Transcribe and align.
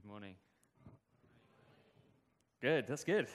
Good 0.00 0.08
morning. 0.08 0.34
Good, 2.62 2.86
that's 2.86 3.02
good. 3.02 3.26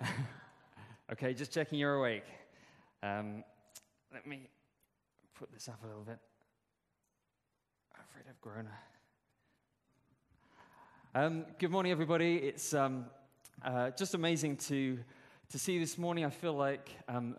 okay, 1.12 1.34
just 1.34 1.52
checking 1.52 1.78
you're 1.78 1.96
awake. 1.96 2.24
Um, 3.02 3.44
let 4.10 4.26
me 4.26 4.48
put 5.38 5.52
this 5.52 5.68
up 5.68 5.78
a 5.84 5.86
little 5.86 6.02
bit. 6.02 6.18
I'm 7.94 8.00
afraid 8.08 8.24
I've 8.26 8.40
grown. 8.40 8.68
Um, 11.14 11.44
good 11.58 11.70
morning, 11.70 11.92
everybody. 11.92 12.36
It's 12.36 12.72
um, 12.72 13.04
uh, 13.62 13.90
just 13.90 14.14
amazing 14.14 14.56
to, 14.68 14.98
to 15.50 15.58
see 15.58 15.78
this 15.78 15.98
morning. 15.98 16.24
I 16.24 16.30
feel 16.30 16.54
like 16.54 16.88
um, 17.06 17.36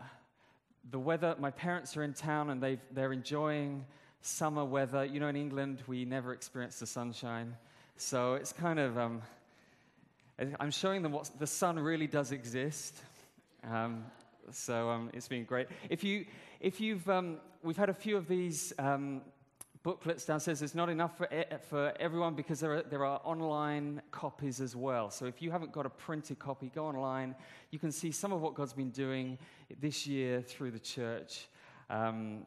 the 0.91 0.99
weather, 0.99 1.35
my 1.39 1.49
parents 1.49 1.97
are 1.97 2.03
in 2.03 2.13
town 2.13 2.51
and 2.51 2.61
they've, 2.61 2.81
they're 2.91 3.13
enjoying 3.13 3.83
summer 4.21 4.63
weather. 4.63 5.05
You 5.05 5.21
know, 5.21 5.27
in 5.27 5.35
England, 5.35 5.81
we 5.87 6.05
never 6.05 6.33
experience 6.33 6.77
the 6.77 6.85
sunshine. 6.85 7.55
So 7.99 8.35
it's 8.35 8.53
kind 8.53 8.77
of, 8.77 8.95
um, 8.95 9.23
I'm 10.59 10.69
showing 10.69 11.01
them 11.01 11.11
what 11.11 11.31
the 11.39 11.47
sun 11.47 11.79
really 11.79 12.05
does 12.05 12.31
exist. 12.31 12.95
Um, 13.63 14.05
so 14.51 14.91
um, 14.91 15.09
it's 15.13 15.27
been 15.27 15.45
great. 15.45 15.67
If, 15.89 16.03
you, 16.03 16.25
if 16.59 16.79
you've, 16.79 17.09
um, 17.09 17.37
we've 17.63 17.75
had 17.75 17.89
a 17.89 17.95
few 17.95 18.15
of 18.15 18.27
these 18.27 18.71
um, 18.77 19.21
booklets 19.81 20.25
downstairs. 20.25 20.59
There's 20.59 20.75
not 20.75 20.89
enough 20.89 21.17
for, 21.17 21.27
for 21.69 21.91
everyone 21.99 22.35
because 22.35 22.59
there 22.59 22.75
are, 22.75 22.83
there 22.83 23.03
are 23.03 23.19
online 23.23 24.03
copies 24.11 24.61
as 24.61 24.75
well. 24.75 25.09
So 25.09 25.25
if 25.25 25.41
you 25.41 25.49
haven't 25.49 25.71
got 25.71 25.87
a 25.87 25.89
printed 25.89 26.37
copy, 26.37 26.71
go 26.73 26.85
online. 26.85 27.33
You 27.71 27.79
can 27.79 27.91
see 27.91 28.11
some 28.11 28.31
of 28.31 28.41
what 28.41 28.53
God's 28.53 28.73
been 28.73 28.91
doing 28.91 29.39
this 29.81 30.05
year 30.05 30.43
through 30.43 30.69
the 30.69 30.79
church. 30.79 31.47
Um, 31.89 32.45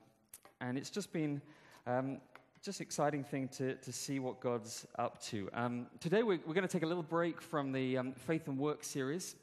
and 0.60 0.78
it's 0.78 0.90
just 0.90 1.12
been 1.12 1.42
um, 1.88 2.18
just 2.62 2.82
exciting 2.82 3.24
thing 3.24 3.48
to, 3.48 3.74
to 3.76 3.90
see 3.90 4.18
what 4.18 4.38
God's 4.38 4.86
up 4.98 5.22
to. 5.22 5.48
Um, 5.54 5.86
today, 5.98 6.22
we're, 6.22 6.40
we're 6.44 6.52
going 6.52 6.66
to 6.66 6.68
take 6.68 6.82
a 6.82 6.86
little 6.86 7.02
break 7.02 7.40
from 7.40 7.72
the 7.72 7.96
um, 7.96 8.12
Faith 8.12 8.48
and 8.48 8.58
Work 8.58 8.84
series. 8.84 9.34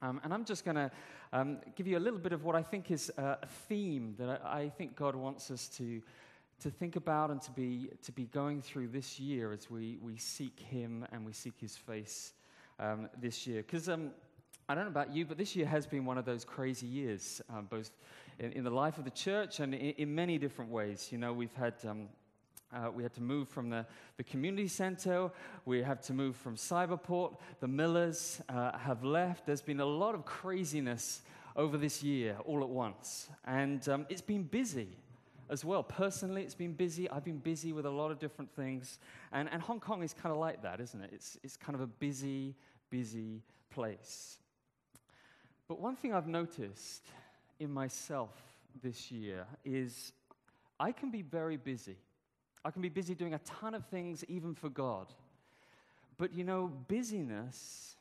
Um, 0.00 0.18
and 0.24 0.32
I'm 0.32 0.46
just 0.46 0.64
going 0.64 0.76
to 0.76 0.90
um, 1.34 1.58
give 1.76 1.86
you 1.86 1.98
a 1.98 2.00
little 2.00 2.18
bit 2.18 2.32
of 2.32 2.42
what 2.42 2.56
I 2.56 2.62
think 2.62 2.90
is 2.90 3.12
a 3.18 3.46
theme 3.68 4.14
that 4.18 4.40
I, 4.42 4.60
I, 4.60 4.68
think 4.70 4.96
God 4.96 5.14
wants 5.14 5.50
us 5.50 5.68
to, 5.76 6.00
to 6.60 6.70
think 6.70 6.96
about 6.96 7.30
and 7.30 7.42
to 7.42 7.50
be, 7.50 7.90
to 8.02 8.12
be 8.12 8.24
going 8.24 8.62
through 8.62 8.88
this 8.88 9.20
year 9.20 9.52
as 9.52 9.70
we, 9.70 9.98
we 10.00 10.16
seek 10.16 10.58
Him 10.58 11.06
and 11.12 11.26
we 11.26 11.34
seek 11.34 11.60
His 11.60 11.76
face 11.76 12.32
um, 12.80 13.10
this 13.20 13.46
year. 13.46 13.60
Because 13.60 13.90
um, 13.90 14.10
I 14.70 14.74
don't 14.74 14.84
know 14.84 14.90
about 14.90 15.14
you, 15.14 15.26
but 15.26 15.36
this 15.36 15.54
year 15.54 15.66
has 15.66 15.86
been 15.86 16.06
one 16.06 16.16
of 16.16 16.24
those 16.24 16.46
crazy 16.46 16.86
years, 16.86 17.42
both 17.68 17.90
in, 18.38 18.52
in, 18.52 18.64
the 18.64 18.70
life 18.70 18.96
of 18.96 19.04
the 19.04 19.10
church 19.10 19.60
and 19.60 19.74
in, 19.74 19.90
in, 19.98 20.14
many 20.14 20.38
different 20.38 20.70
ways. 20.70 21.08
You 21.12 21.18
know, 21.18 21.34
we've 21.34 21.54
had 21.54 21.74
uh, 22.74 22.90
we 22.90 23.02
had 23.02 23.14
to 23.14 23.22
move 23.22 23.48
from 23.48 23.70
the, 23.70 23.86
the 24.16 24.24
community 24.24 24.68
center. 24.68 25.30
We 25.64 25.82
had 25.82 26.02
to 26.04 26.12
move 26.12 26.36
from 26.36 26.56
Cyberport. 26.56 27.36
The 27.60 27.68
Millers 27.68 28.40
uh, 28.48 28.76
have 28.78 29.04
left. 29.04 29.46
There's 29.46 29.62
been 29.62 29.80
a 29.80 29.86
lot 29.86 30.14
of 30.14 30.24
craziness 30.24 31.22
over 31.56 31.76
this 31.78 32.02
year 32.02 32.36
all 32.44 32.62
at 32.62 32.68
once. 32.68 33.28
And 33.44 33.88
um, 33.88 34.06
it's 34.08 34.20
been 34.20 34.42
busy 34.42 34.88
as 35.48 35.64
well. 35.64 35.82
Personally, 35.82 36.42
it's 36.42 36.54
been 36.54 36.72
busy. 36.72 37.08
I've 37.10 37.24
been 37.24 37.38
busy 37.38 37.72
with 37.72 37.86
a 37.86 37.90
lot 37.90 38.10
of 38.10 38.18
different 38.18 38.50
things. 38.54 38.98
And, 39.32 39.48
and 39.52 39.62
Hong 39.62 39.80
Kong 39.80 40.02
is 40.02 40.12
kind 40.12 40.32
of 40.32 40.38
like 40.38 40.62
that, 40.62 40.80
isn't 40.80 41.00
it? 41.00 41.10
It's, 41.12 41.38
it's 41.42 41.56
kind 41.56 41.74
of 41.74 41.80
a 41.80 41.86
busy, 41.86 42.54
busy 42.90 43.42
place. 43.70 44.38
But 45.68 45.80
one 45.80 45.96
thing 45.96 46.12
I've 46.12 46.26
noticed 46.26 47.06
in 47.58 47.70
myself 47.70 48.30
this 48.82 49.10
year 49.10 49.46
is 49.64 50.12
I 50.78 50.92
can 50.92 51.10
be 51.10 51.22
very 51.22 51.56
busy. 51.56 51.96
I 52.64 52.70
can 52.70 52.82
be 52.82 52.88
busy 52.88 53.14
doing 53.14 53.34
a 53.34 53.38
ton 53.40 53.74
of 53.74 53.84
things, 53.86 54.24
even 54.28 54.54
for 54.54 54.68
God. 54.68 55.12
But 56.16 56.32
you 56.32 56.44
know, 56.44 56.72
busyness 56.88 57.96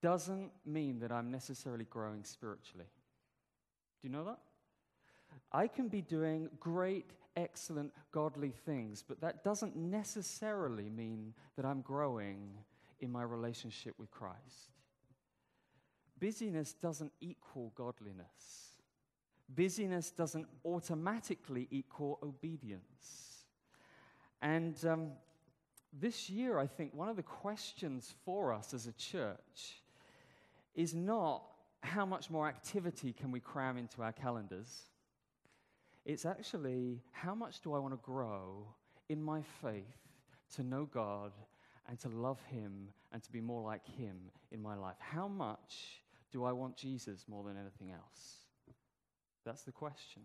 doesn't 0.00 0.50
mean 0.64 1.00
that 1.00 1.10
I'm 1.10 1.30
necessarily 1.30 1.84
growing 1.84 2.22
spiritually. 2.22 2.86
Do 4.00 4.08
you 4.08 4.12
know 4.12 4.24
that? 4.24 4.38
I 5.52 5.66
can 5.66 5.88
be 5.88 6.02
doing 6.02 6.48
great, 6.60 7.10
excellent, 7.36 7.92
godly 8.12 8.50
things, 8.50 9.02
but 9.06 9.20
that 9.20 9.42
doesn't 9.42 9.76
necessarily 9.76 10.88
mean 10.88 11.34
that 11.56 11.64
I'm 11.64 11.80
growing 11.80 12.50
in 13.00 13.10
my 13.10 13.22
relationship 13.22 13.94
with 13.98 14.10
Christ. 14.10 14.70
Busyness 16.20 16.74
doesn't 16.74 17.12
equal 17.20 17.72
godliness. 17.74 18.72
Busyness 19.54 20.10
doesn't 20.10 20.46
automatically 20.64 21.68
equal 21.70 22.18
obedience. 22.22 23.37
And 24.40 24.76
um, 24.84 25.12
this 25.92 26.30
year, 26.30 26.58
I 26.58 26.66
think 26.66 26.94
one 26.94 27.08
of 27.08 27.16
the 27.16 27.22
questions 27.22 28.14
for 28.24 28.52
us 28.52 28.72
as 28.74 28.86
a 28.86 28.92
church 28.92 29.82
is 30.74 30.94
not 30.94 31.42
how 31.82 32.04
much 32.04 32.30
more 32.30 32.48
activity 32.48 33.12
can 33.12 33.30
we 33.30 33.40
cram 33.40 33.76
into 33.76 34.02
our 34.02 34.12
calendars. 34.12 34.82
It's 36.04 36.24
actually 36.24 37.02
how 37.12 37.34
much 37.34 37.60
do 37.60 37.74
I 37.74 37.78
want 37.78 37.94
to 37.94 38.00
grow 38.02 38.66
in 39.08 39.22
my 39.22 39.42
faith 39.62 39.84
to 40.54 40.62
know 40.62 40.84
God 40.84 41.32
and 41.88 41.98
to 42.00 42.08
love 42.08 42.40
Him 42.50 42.88
and 43.12 43.22
to 43.22 43.32
be 43.32 43.40
more 43.40 43.62
like 43.62 43.86
Him 43.86 44.16
in 44.50 44.62
my 44.62 44.74
life? 44.74 44.96
How 44.98 45.28
much 45.28 46.02
do 46.30 46.44
I 46.44 46.52
want 46.52 46.76
Jesus 46.76 47.24
more 47.28 47.44
than 47.44 47.56
anything 47.56 47.90
else? 47.90 48.46
That's 49.44 49.62
the 49.62 49.72
question. 49.72 50.22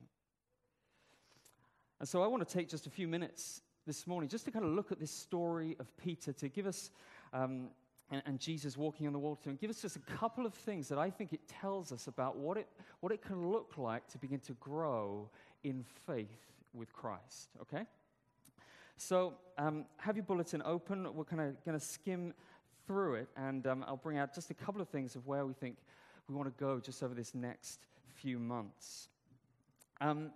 And 1.99 2.09
so 2.09 2.21
I 2.21 2.27
want 2.27 2.47
to 2.47 2.53
take 2.53 2.69
just 2.69 2.87
a 2.87 2.89
few 2.89 3.07
minutes 3.07 3.61
this 3.85 4.07
morning 4.07 4.29
just 4.29 4.45
to 4.45 4.51
kind 4.51 4.65
of 4.65 4.71
look 4.71 4.91
at 4.91 4.99
this 4.99 5.11
story 5.11 5.75
of 5.79 5.95
Peter, 5.97 6.31
to 6.33 6.49
give 6.49 6.65
us, 6.65 6.91
um, 7.33 7.69
and, 8.11 8.21
and, 8.25 8.39
Jesus 8.39 8.77
walking 8.77 9.07
on 9.07 9.13
the 9.13 9.19
water, 9.19 9.49
and 9.49 9.59
give 9.59 9.69
us 9.69 9.81
just 9.81 9.95
a 9.95 9.99
couple 9.99 10.45
of 10.45 10.53
things 10.53 10.87
that 10.89 10.97
I 10.97 11.09
think 11.09 11.33
it 11.33 11.41
tells 11.47 11.91
us 11.91 12.07
about 12.07 12.37
what 12.37 12.57
it, 12.57 12.67
what 13.01 13.11
it 13.11 13.21
can 13.21 13.51
look 13.51 13.77
like 13.77 14.07
to 14.09 14.17
begin 14.17 14.39
to 14.41 14.53
grow 14.53 15.29
in 15.63 15.83
faith 16.05 16.51
with 16.73 16.93
Christ, 16.93 17.49
okay? 17.61 17.85
So, 18.97 19.33
um, 19.57 19.85
have 19.97 20.15
your 20.15 20.25
bulletin 20.25 20.61
open. 20.63 21.13
We're 21.13 21.25
kind 21.25 21.41
of 21.41 21.65
going 21.65 21.77
to 21.77 21.85
skim 21.85 22.33
through 22.87 23.15
it, 23.15 23.27
and 23.35 23.65
um, 23.67 23.83
I'll 23.87 23.97
bring 23.97 24.17
out 24.17 24.33
just 24.33 24.49
a 24.49 24.53
couple 24.53 24.81
of 24.81 24.89
things 24.89 25.15
of 25.15 25.25
where 25.27 25.45
we 25.45 25.53
think 25.53 25.77
we 26.27 26.35
want 26.35 26.47
to 26.47 26.63
go 26.63 26.79
just 26.79 27.03
over 27.03 27.13
this 27.13 27.35
next 27.35 27.79
few 28.15 28.39
months. 28.39 29.09
Um, 29.99 30.31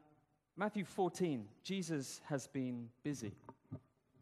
Matthew 0.59 0.85
14, 0.85 1.45
Jesus 1.61 2.19
has 2.25 2.47
been 2.47 2.89
busy, 3.03 3.31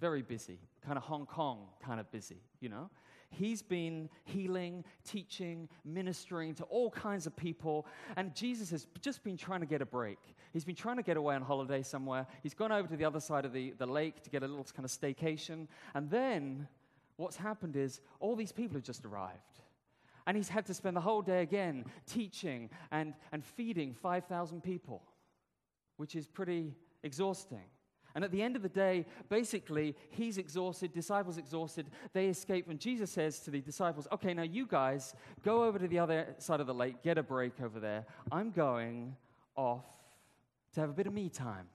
very 0.02 0.22
busy, 0.22 0.60
kind 0.86 0.98
of 0.98 1.04
Hong 1.04 1.26
Kong 1.26 1.60
kind 1.82 1.98
of 1.98 2.12
busy, 2.12 2.42
you 2.60 2.68
know. 2.68 2.90
He's 3.30 3.62
been 3.62 4.10
healing, 4.26 4.84
teaching, 5.06 5.70
ministering 5.86 6.54
to 6.56 6.66
all 6.66 6.92
kinds 6.92 7.26
of 7.26 7.38
people, 7.38 7.88
and 8.18 8.36
Jesus 8.36 8.70
has 8.72 8.86
just 9.00 9.24
been 9.24 9.38
trying 9.38 9.62
to 9.62 9.66
get 9.66 9.82
a 9.82 9.86
break. 9.86 10.20
He's 10.52 10.66
been 10.66 10.76
trying 10.76 10.98
to 10.98 11.04
get 11.04 11.16
away 11.16 11.36
on 11.36 11.42
holiday 11.42 11.82
somewhere. 11.82 12.28
He's 12.44 12.54
gone 12.54 12.74
over 12.74 12.90
to 12.90 12.98
the 12.98 13.06
other 13.06 13.22
side 13.22 13.46
of 13.46 13.54
the, 13.54 13.74
the 13.78 13.88
lake 13.88 14.22
to 14.24 14.30
get 14.30 14.44
a 14.44 14.48
little 14.48 14.66
kind 14.76 14.84
of 14.84 14.92
staycation, 14.92 15.70
and 15.94 16.10
then 16.10 16.68
what's 17.16 17.38
happened 17.38 17.78
is 17.78 18.02
all 18.20 18.36
these 18.36 18.52
people 18.52 18.76
have 18.76 18.84
just 18.84 19.06
arrived. 19.06 19.62
And 20.28 20.36
he's 20.36 20.50
had 20.50 20.66
to 20.66 20.74
spend 20.74 20.98
the 20.98 21.02
whole 21.02 21.22
day 21.22 21.44
again 21.44 21.86
teaching 22.06 22.72
and, 22.92 23.14
and 23.32 23.46
feeding 23.46 23.94
5,000 23.94 24.62
people 24.62 25.02
which 25.98 26.16
is 26.16 26.28
pretty 26.28 26.76
exhausting. 27.04 27.64
And 28.16 28.24
at 28.24 28.32
the 28.32 28.42
end 28.42 28.56
of 28.56 28.62
the 28.62 28.70
day, 28.70 29.06
basically, 29.28 29.94
he's 30.10 30.38
exhausted, 30.38 30.94
disciples 30.94 31.38
exhausted, 31.38 31.88
they 32.14 32.28
escape. 32.28 32.70
And 32.70 32.80
Jesus 32.80 33.12
says 33.12 33.40
to 33.42 33.52
the 33.52 33.60
disciples, 33.60 34.08
Okay, 34.12 34.34
now 34.34 34.44
you 34.44 34.66
guys 34.66 35.14
go 35.44 35.66
over 35.66 35.78
to 35.78 35.88
the 35.88 36.00
other 36.00 36.34
side 36.38 36.62
of 36.62 36.68
the 36.68 36.74
lake, 36.74 37.04
get 37.04 37.18
a 37.18 37.24
break 37.24 37.62
over 37.62 37.80
there. 37.80 38.06
I'm 38.32 38.52
going 38.52 39.18
off 39.58 39.86
to 40.74 40.80
have 40.80 40.90
a 40.90 40.94
bit 40.94 41.08
of 41.08 41.14
me 41.14 41.28
time. 41.30 41.68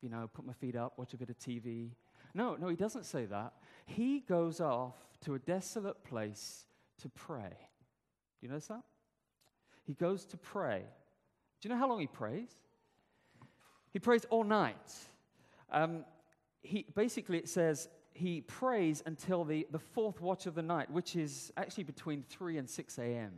You 0.00 0.08
know, 0.08 0.30
put 0.32 0.46
my 0.46 0.54
feet 0.54 0.76
up, 0.76 0.94
watch 0.96 1.12
a 1.12 1.18
bit 1.18 1.28
of 1.28 1.38
TV. 1.38 1.90
No, 2.32 2.56
no, 2.56 2.68
he 2.68 2.76
doesn't 2.76 3.04
say 3.04 3.26
that. 3.26 3.52
He 3.84 4.20
goes 4.20 4.62
off 4.62 4.94
to 5.24 5.34
a 5.34 5.38
desolate 5.38 6.02
place 6.04 6.64
to 7.02 7.10
pray. 7.10 7.50
Do 7.50 8.46
you 8.46 8.48
notice 8.48 8.68
that? 8.68 8.82
He 9.84 9.92
goes 9.92 10.24
to 10.26 10.38
pray. 10.38 10.84
Do 11.60 11.68
you 11.68 11.74
know 11.74 11.78
how 11.78 11.88
long 11.88 12.00
he 12.00 12.06
prays? 12.06 12.48
He 13.92 13.98
prays 13.98 14.24
all 14.30 14.44
night. 14.44 14.92
Um, 15.70 16.04
he, 16.62 16.86
basically, 16.94 17.38
it 17.38 17.48
says 17.48 17.88
he 18.12 18.40
prays 18.42 19.02
until 19.06 19.44
the, 19.44 19.66
the 19.70 19.78
fourth 19.78 20.20
watch 20.20 20.46
of 20.46 20.54
the 20.54 20.62
night, 20.62 20.90
which 20.90 21.16
is 21.16 21.52
actually 21.56 21.84
between 21.84 22.22
3 22.28 22.58
and 22.58 22.68
6 22.68 22.98
a.m. 22.98 23.32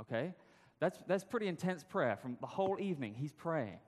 Okay? 0.00 0.34
That's, 0.80 0.98
that's 1.06 1.24
pretty 1.24 1.48
intense 1.48 1.84
prayer 1.84 2.16
from 2.16 2.36
the 2.40 2.46
whole 2.46 2.78
evening. 2.80 3.14
He's 3.14 3.32
praying. 3.32 3.78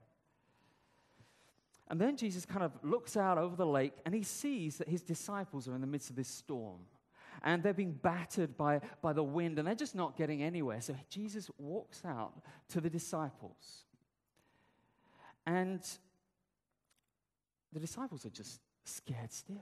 And 1.89 2.01
then 2.01 2.17
Jesus 2.17 2.47
kind 2.47 2.63
of 2.63 2.73
looks 2.83 3.17
out 3.17 3.37
over 3.37 3.57
the 3.57 3.67
lake 3.67 3.93
and 4.07 4.15
he 4.15 4.23
sees 4.23 4.79
that 4.79 4.89
his 4.89 5.03
disciples 5.03 5.69
are 5.69 5.75
in 5.75 5.81
the 5.81 5.87
midst 5.87 6.11
of 6.11 6.17
this 6.17 6.29
storm. 6.29 6.81
And 7.43 7.63
they're 7.63 7.75
being 7.75 7.93
battered 7.93 8.57
by, 8.57 8.81
by 9.03 9.13
the 9.13 9.23
wind 9.23 9.59
and 9.59 9.69
they're 9.69 9.75
just 9.75 9.95
not 9.95 10.17
getting 10.17 10.43
anywhere. 10.43 10.81
So 10.81 10.95
Jesus 11.11 11.51
walks 11.59 12.03
out 12.05 12.33
to 12.71 12.81
the 12.81 12.89
disciples. 12.89 13.85
And 15.47 15.81
the 17.73 17.81
disciples 17.81 18.25
are 18.25 18.31
just 18.31 18.61
scared 18.85 19.33
stiff. 19.33 19.57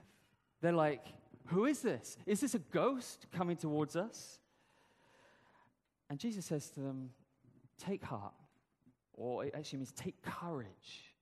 They're 0.61 0.71
like, 0.71 1.05
Who 1.47 1.65
is 1.65 1.81
this? 1.81 2.17
Is 2.25 2.41
this 2.41 2.55
a 2.55 2.59
ghost 2.59 3.27
coming 3.31 3.57
towards 3.57 3.95
us? 3.95 4.39
And 6.09 6.19
Jesus 6.19 6.45
says 6.45 6.69
to 6.71 6.79
them, 6.79 7.09
Take 7.77 8.03
heart, 8.03 8.33
or 9.13 9.45
it 9.45 9.53
actually 9.55 9.79
means 9.79 9.91
take 9.91 10.21
courage. 10.21 11.13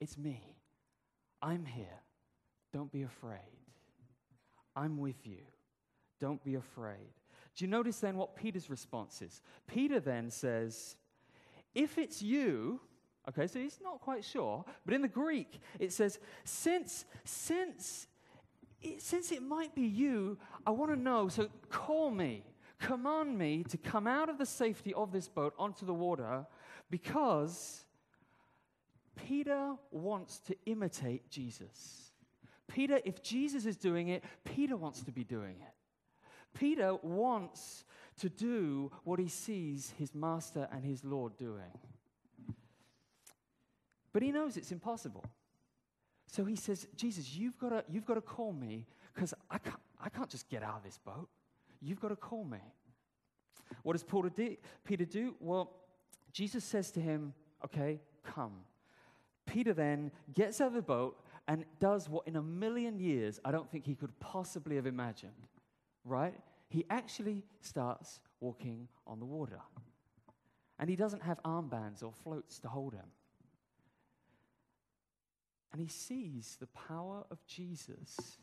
It's 0.00 0.16
me. 0.16 0.42
I'm 1.40 1.64
here. 1.64 2.00
Don't 2.72 2.90
be 2.90 3.02
afraid. 3.02 3.38
I'm 4.74 4.98
with 4.98 5.26
you. 5.26 5.42
Don't 6.18 6.42
be 6.42 6.54
afraid. 6.54 7.12
Do 7.54 7.64
you 7.64 7.70
notice 7.70 7.98
then 7.98 8.16
what 8.16 8.36
Peter's 8.36 8.70
response 8.70 9.20
is? 9.20 9.42
Peter 9.66 10.00
then 10.00 10.30
says, 10.30 10.96
If 11.74 11.98
it's 11.98 12.22
you, 12.22 12.80
okay, 13.28 13.46
so 13.46 13.58
he's 13.58 13.78
not 13.82 14.00
quite 14.00 14.24
sure, 14.24 14.64
but 14.84 14.94
in 14.94 15.02
the 15.02 15.08
Greek 15.08 15.60
it 15.78 15.92
says, 15.92 16.18
Since, 16.44 17.04
since, 17.24 18.06
it, 18.80 19.02
since 19.02 19.32
it 19.32 19.42
might 19.42 19.74
be 19.74 19.82
you, 19.82 20.38
I 20.66 20.70
want 20.70 20.90
to 20.92 20.98
know, 20.98 21.28
so 21.28 21.48
call 21.68 22.10
me 22.10 22.44
command 22.82 23.38
me 23.38 23.62
to 23.62 23.78
come 23.78 24.06
out 24.06 24.28
of 24.28 24.38
the 24.38 24.46
safety 24.46 24.92
of 24.94 25.12
this 25.12 25.28
boat 25.28 25.54
onto 25.58 25.86
the 25.86 25.94
water 25.94 26.44
because 26.90 27.84
Peter 29.14 29.74
wants 29.90 30.40
to 30.40 30.56
imitate 30.66 31.30
Jesus. 31.30 32.10
Peter, 32.68 33.00
if 33.04 33.22
Jesus 33.22 33.66
is 33.66 33.76
doing 33.76 34.08
it, 34.08 34.24
Peter 34.44 34.76
wants 34.76 35.02
to 35.02 35.12
be 35.12 35.24
doing 35.24 35.56
it. 35.60 35.74
Peter 36.58 36.94
wants 37.02 37.84
to 38.18 38.28
do 38.28 38.90
what 39.04 39.18
he 39.18 39.28
sees 39.28 39.94
his 39.98 40.14
master 40.14 40.68
and 40.72 40.84
his 40.84 41.04
Lord 41.04 41.36
doing. 41.36 41.72
But 44.12 44.22
he 44.22 44.30
knows 44.30 44.56
it's 44.56 44.72
impossible. 44.72 45.24
So 46.26 46.44
he 46.44 46.56
says, 46.56 46.86
Jesus, 46.96 47.34
you've 47.34 47.58
got 47.58 47.70
to, 47.70 47.84
you've 47.88 48.06
got 48.06 48.14
to 48.14 48.20
call 48.20 48.52
me 48.52 48.86
because 49.14 49.34
I 49.50 49.58
can't, 49.58 49.80
I 50.02 50.08
can't 50.08 50.28
just 50.28 50.48
get 50.48 50.62
out 50.62 50.76
of 50.76 50.82
this 50.82 50.98
boat. 50.98 51.28
You've 51.80 52.00
got 52.00 52.08
to 52.08 52.16
call 52.16 52.44
me. 52.44 52.58
What 53.82 53.94
does 53.94 54.04
Peter 54.84 55.04
do? 55.04 55.34
Well, 55.40 55.70
Jesus 56.32 56.64
says 56.64 56.90
to 56.92 57.00
him, 57.00 57.34
Okay, 57.64 58.00
come. 58.24 58.52
Peter 59.46 59.72
then 59.72 60.10
gets 60.34 60.60
out 60.60 60.68
of 60.68 60.74
the 60.74 60.82
boat 60.82 61.16
and 61.48 61.64
does 61.80 62.08
what 62.08 62.26
in 62.26 62.36
a 62.36 62.42
million 62.42 62.98
years 62.98 63.40
I 63.44 63.50
don't 63.50 63.70
think 63.70 63.84
he 63.84 63.94
could 63.94 64.18
possibly 64.20 64.76
have 64.76 64.86
imagined, 64.86 65.32
right? 66.04 66.34
He 66.68 66.84
actually 66.90 67.44
starts 67.60 68.20
walking 68.40 68.88
on 69.06 69.18
the 69.18 69.26
water. 69.26 69.60
And 70.78 70.88
he 70.88 70.96
doesn't 70.96 71.22
have 71.22 71.40
armbands 71.44 72.02
or 72.02 72.12
floats 72.12 72.58
to 72.60 72.68
hold 72.68 72.94
him. 72.94 73.04
And 75.72 75.80
he 75.80 75.88
sees 75.88 76.56
the 76.60 76.66
power 76.66 77.24
of 77.30 77.44
Jesus 77.46 78.38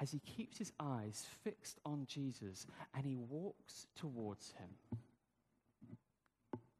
as 0.00 0.10
he 0.10 0.20
keeps 0.20 0.58
his 0.58 0.72
eyes 0.80 1.26
fixed 1.44 1.78
on 1.84 2.06
Jesus 2.06 2.66
and 2.94 3.04
he 3.04 3.16
walks 3.16 3.86
towards 3.96 4.52
him. 4.52 4.68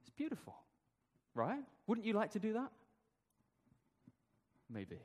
It's 0.00 0.10
beautiful, 0.10 0.56
right? 1.34 1.62
Wouldn't 1.86 2.06
you 2.06 2.12
like 2.12 2.32
to 2.32 2.38
do 2.38 2.52
that? 2.54 2.70
Maybe. 4.70 4.98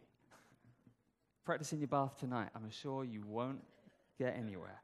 Practice 1.45 1.71
in 1.73 1.79
your 1.79 1.87
bath 1.87 2.19
tonight. 2.19 2.49
I'm 2.55 2.69
sure 2.69 3.03
you 3.03 3.23
won't 3.25 3.63
get 4.17 4.35
anywhere. 4.35 4.81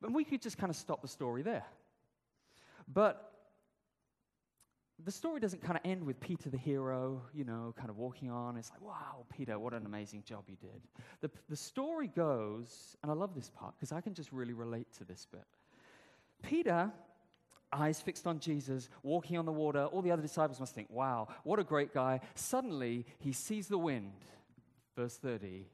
But 0.00 0.12
we 0.12 0.24
could 0.24 0.40
just 0.40 0.58
kind 0.58 0.70
of 0.70 0.76
stop 0.76 1.02
the 1.02 1.08
story 1.08 1.42
there. 1.42 1.64
But 2.92 3.29
the 5.04 5.10
story 5.10 5.40
doesn't 5.40 5.62
kind 5.62 5.76
of 5.76 5.88
end 5.88 6.04
with 6.04 6.20
Peter 6.20 6.50
the 6.50 6.58
hero, 6.58 7.22
you 7.34 7.44
know, 7.44 7.74
kind 7.76 7.90
of 7.90 7.96
walking 7.96 8.30
on. 8.30 8.56
It's 8.56 8.70
like, 8.70 8.82
wow, 8.82 9.24
Peter, 9.34 9.58
what 9.58 9.72
an 9.72 9.86
amazing 9.86 10.22
job 10.24 10.44
you 10.48 10.56
did. 10.56 10.82
The, 11.20 11.30
the 11.48 11.56
story 11.56 12.08
goes, 12.08 12.96
and 13.02 13.10
I 13.10 13.14
love 13.14 13.34
this 13.34 13.50
part 13.50 13.74
because 13.76 13.92
I 13.92 14.00
can 14.00 14.14
just 14.14 14.32
really 14.32 14.52
relate 14.52 14.86
to 14.98 15.04
this 15.04 15.26
bit. 15.30 15.44
Peter, 16.42 16.90
eyes 17.72 18.00
fixed 18.00 18.26
on 18.26 18.40
Jesus, 18.40 18.88
walking 19.02 19.38
on 19.38 19.46
the 19.46 19.52
water. 19.52 19.84
All 19.84 20.02
the 20.02 20.10
other 20.10 20.22
disciples 20.22 20.60
must 20.60 20.74
think, 20.74 20.88
wow, 20.90 21.28
what 21.44 21.58
a 21.58 21.64
great 21.64 21.94
guy. 21.94 22.20
Suddenly, 22.34 23.06
he 23.18 23.32
sees 23.32 23.68
the 23.68 23.78
wind, 23.78 24.12
verse 24.96 25.16
30, 25.16 25.66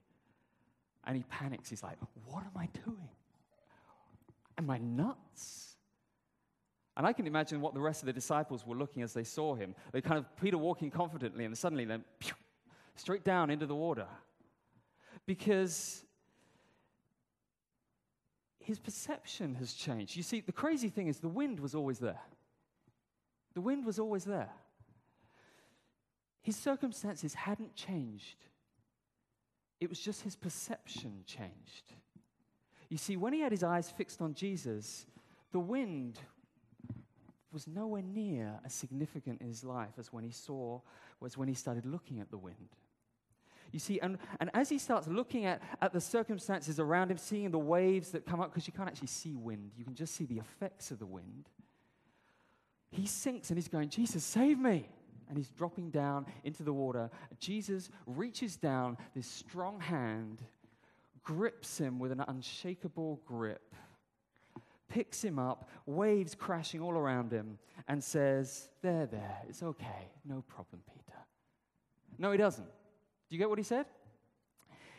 and 1.05 1.17
he 1.17 1.25
panics. 1.25 1.71
He's 1.71 1.83
like, 1.83 1.99
what 2.27 2.45
am 2.45 2.57
I 2.57 2.69
doing? 2.85 3.09
Am 4.59 4.71
I 4.71 4.79
nuts? 4.79 5.76
And 6.97 7.07
I 7.07 7.13
can 7.13 7.27
imagine 7.27 7.61
what 7.61 7.75
the 7.75 7.81
rest 7.81 8.03
of 8.03 8.07
the 8.07 8.13
disciples 8.13 8.67
were 8.67 8.75
looking 8.75 9.03
as 9.03 9.13
they 9.13 9.25
saw 9.25 9.55
him. 9.55 9.75
They 9.93 10.01
kind 10.01 10.19
of, 10.19 10.35
Peter 10.37 10.57
walking 10.57 10.91
confidently, 10.91 11.45
and 11.45 11.57
suddenly 11.57 11.85
then, 11.85 12.05
pew, 12.19 12.33
straight 12.95 13.23
down 13.23 13.51
into 13.51 13.67
the 13.67 13.75
water. 13.75 14.07
Because 15.27 16.05
his 18.61 18.79
perception 18.79 19.55
has 19.57 19.75
changed. 19.75 20.17
You 20.17 20.23
see, 20.23 20.41
the 20.41 20.53
crazy 20.53 20.89
thing 20.89 21.09
is 21.09 21.19
the 21.21 21.29
wind 21.29 21.61
was 21.61 21.75
always 21.75 21.99
there. 21.99 22.21
The 23.55 23.61
wind 23.61 23.85
was 23.85 23.99
always 23.99 24.25
there. 24.25 24.51
His 26.43 26.57
circumstances 26.57 27.35
hadn't 27.35 27.75
changed, 27.75 28.37
it 29.81 29.91
was 29.91 30.01
just 30.01 30.23
his 30.23 30.37
perception 30.37 31.25
changed. 31.27 31.93
You 32.89 32.97
see, 32.97 33.17
when 33.17 33.33
he 33.33 33.41
had 33.41 33.53
his 33.53 33.63
eyes 33.63 33.91
fixed 33.91 34.23
on 34.23 34.33
Jesus, 34.33 35.07
the 35.53 35.59
wind 35.59 36.21
was 37.57 37.67
nowhere 37.67 38.03
near 38.03 38.61
as 38.67 38.75
significant 38.75 39.41
in 39.41 39.49
his 39.49 39.65
life 39.65 39.95
as 39.99 40.13
when 40.13 40.23
he 40.23 40.31
saw, 40.31 40.79
was 41.21 41.39
when 41.39 41.49
he 41.49 41.55
started 41.55 41.87
looking 41.87 42.21
at 42.21 42.31
the 42.31 42.37
wind. 42.37 42.69
You 43.73 43.79
see, 43.79 43.99
and, 43.99 44.19
and 44.41 44.51
as 44.53 44.69
he 44.69 44.77
starts 44.77 45.09
looking 45.09 45.47
at, 45.47 45.63
at 45.81 45.95
the 45.95 46.01
circumstances 46.03 46.79
around 46.79 47.11
him, 47.11 47.17
seeing 47.17 47.51
the 47.51 47.59
waves 47.59 48.11
that 48.11 48.27
come 48.27 48.43
up, 48.43 48.51
because 48.51 48.67
you 48.67 48.75
can't 48.75 48.91
actually 48.91 49.07
see 49.07 49.35
wind, 49.35 49.71
you 49.75 49.85
can 49.85 49.95
just 49.95 50.15
see 50.15 50.27
the 50.27 50.37
effects 50.37 50.91
of 50.91 50.99
the 50.99 51.07
wind, 51.07 51.49
he 52.91 53.07
sinks 53.07 53.49
and 53.49 53.57
he's 53.57 53.69
going, 53.69 53.89
Jesus, 53.89 54.23
save 54.23 54.59
me. 54.59 54.87
And 55.31 55.39
he's 55.39 55.49
dropping 55.49 55.89
down 55.89 56.27
into 56.45 56.63
the 56.63 56.75
water. 56.75 57.09
Jesus 57.41 57.89
reaches 58.05 58.59
down, 58.59 58.99
this 59.15 59.27
strong 59.27 59.81
hand 59.81 60.43
grips 61.23 61.79
him 61.79 61.99
with 61.99 62.13
an 62.13 62.23
unshakable 62.29 63.23
grip 63.25 63.75
picks 64.89 65.23
him 65.23 65.39
up, 65.39 65.69
waves 65.87 66.35
crashing 66.35 66.81
all 66.81 66.93
around 66.93 67.33
him, 67.33 67.59
and 67.89 68.03
says, 68.03 68.69
There, 68.83 69.07
there, 69.07 69.39
it's 69.49 69.63
okay, 69.63 70.11
no 70.25 70.43
problem, 70.47 70.83
Peter. 70.87 71.19
No, 72.19 72.33
he 72.33 72.39
doesn't. 72.39 72.65
Do 72.65 73.35
you 73.35 73.39
get 73.39 73.49
what 73.49 73.59
he 73.59 73.65
said? 73.65 73.87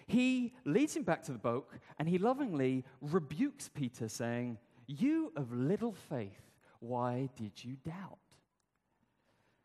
He 0.08 0.54
leads 0.66 0.96
him 0.96 1.04
back 1.04 1.24
to 1.24 1.34
the 1.34 1.38
boat 1.38 1.68
and 2.00 2.08
he 2.08 2.18
lovingly 2.18 2.86
rebukes 3.02 3.70
Peter, 3.70 4.08
saying, 4.08 4.58
You 4.86 5.34
of 5.36 5.52
little 5.54 5.92
faith, 5.92 6.52
why 6.80 7.30
did 7.36 7.52
you 7.64 7.76
doubt? 7.86 8.18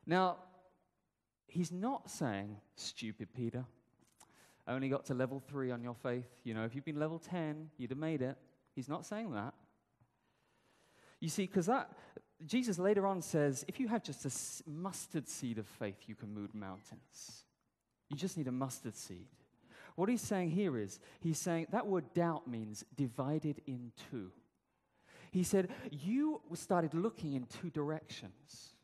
Now, 0.04 0.38
he's 1.46 1.70
not 1.70 2.10
saying, 2.10 2.56
Stupid 2.74 3.28
Peter, 3.32 3.64
only 4.66 4.88
got 4.88 5.04
to 5.06 5.14
level 5.14 5.40
three 5.40 5.70
on 5.70 5.82
your 5.82 5.94
faith. 5.94 6.26
You 6.44 6.54
know, 6.54 6.64
if 6.64 6.74
you'd 6.74 6.84
been 6.84 6.98
level 6.98 7.18
10, 7.18 7.70
you'd 7.78 7.90
have 7.90 7.98
made 7.98 8.22
it. 8.22 8.36
He's 8.74 8.88
not 8.88 9.04
saying 9.04 9.32
that. 9.32 9.54
You 11.22 11.28
see, 11.28 11.46
because 11.46 11.66
that, 11.66 11.88
Jesus 12.44 12.80
later 12.80 13.06
on 13.06 13.22
says, 13.22 13.64
if 13.68 13.78
you 13.78 13.86
have 13.86 14.02
just 14.02 14.26
a 14.26 14.68
mustard 14.68 15.28
seed 15.28 15.56
of 15.56 15.68
faith, 15.68 16.08
you 16.08 16.16
can 16.16 16.34
move 16.34 16.52
mountains. 16.52 17.44
You 18.10 18.16
just 18.16 18.36
need 18.36 18.48
a 18.48 18.52
mustard 18.52 18.96
seed. 18.96 19.28
What 19.94 20.08
he's 20.08 20.20
saying 20.20 20.50
here 20.50 20.76
is, 20.76 20.98
he's 21.20 21.38
saying 21.38 21.68
that 21.70 21.86
word 21.86 22.12
doubt 22.12 22.48
means 22.48 22.84
divided 22.96 23.62
in 23.68 23.92
two. 24.10 24.32
He 25.30 25.44
said, 25.44 25.68
You 25.92 26.40
started 26.54 26.92
looking 26.92 27.34
in 27.34 27.46
two 27.46 27.70
directions. 27.70 28.74